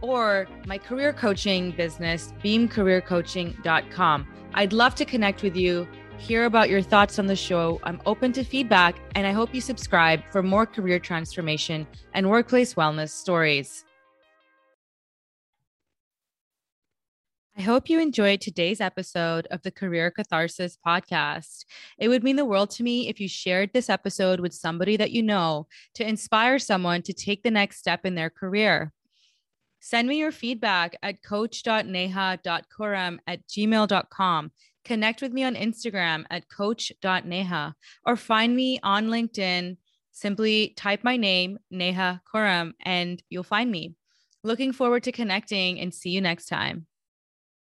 or 0.00 0.48
my 0.66 0.78
career 0.78 1.12
coaching 1.12 1.70
business, 1.70 2.32
beamcareercoaching.com. 2.42 4.26
I'd 4.54 4.72
love 4.72 4.96
to 4.96 5.04
connect 5.04 5.44
with 5.44 5.54
you, 5.54 5.86
hear 6.18 6.46
about 6.46 6.68
your 6.68 6.82
thoughts 6.82 7.20
on 7.20 7.26
the 7.28 7.36
show. 7.36 7.78
I'm 7.84 8.02
open 8.06 8.32
to 8.32 8.42
feedback, 8.42 8.96
and 9.14 9.24
I 9.24 9.30
hope 9.30 9.54
you 9.54 9.60
subscribe 9.60 10.24
for 10.32 10.42
more 10.42 10.66
career 10.66 10.98
transformation 10.98 11.86
and 12.12 12.28
workplace 12.28 12.74
wellness 12.74 13.10
stories. 13.10 13.84
I 17.56 17.62
hope 17.62 17.88
you 17.88 18.00
enjoyed 18.00 18.40
today's 18.40 18.80
episode 18.80 19.46
of 19.48 19.62
the 19.62 19.70
Career 19.70 20.10
Catharsis 20.10 20.76
podcast. 20.84 21.64
It 21.98 22.08
would 22.08 22.24
mean 22.24 22.34
the 22.34 22.44
world 22.44 22.70
to 22.70 22.82
me 22.82 23.08
if 23.08 23.20
you 23.20 23.28
shared 23.28 23.70
this 23.72 23.88
episode 23.88 24.40
with 24.40 24.52
somebody 24.52 24.96
that 24.96 25.12
you 25.12 25.22
know 25.22 25.68
to 25.94 26.06
inspire 26.06 26.58
someone 26.58 27.02
to 27.02 27.12
take 27.12 27.44
the 27.44 27.52
next 27.52 27.78
step 27.78 28.04
in 28.04 28.16
their 28.16 28.28
career. 28.28 28.92
Send 29.78 30.08
me 30.08 30.18
your 30.18 30.32
feedback 30.32 30.96
at 31.00 31.22
coach.neha.khurram 31.22 33.18
at 33.28 33.46
gmail.com. 33.46 34.50
Connect 34.84 35.22
with 35.22 35.32
me 35.32 35.44
on 35.44 35.54
Instagram 35.54 36.24
at 36.30 36.48
coach.neha 36.50 37.74
or 38.04 38.16
find 38.16 38.56
me 38.56 38.80
on 38.82 39.06
LinkedIn. 39.06 39.76
Simply 40.10 40.74
type 40.76 41.04
my 41.04 41.16
name, 41.16 41.58
Neha 41.70 42.20
Khurram, 42.32 42.72
and 42.80 43.22
you'll 43.30 43.44
find 43.44 43.70
me. 43.70 43.94
Looking 44.42 44.72
forward 44.72 45.04
to 45.04 45.12
connecting 45.12 45.78
and 45.78 45.94
see 45.94 46.10
you 46.10 46.20
next 46.20 46.46
time. 46.46 46.86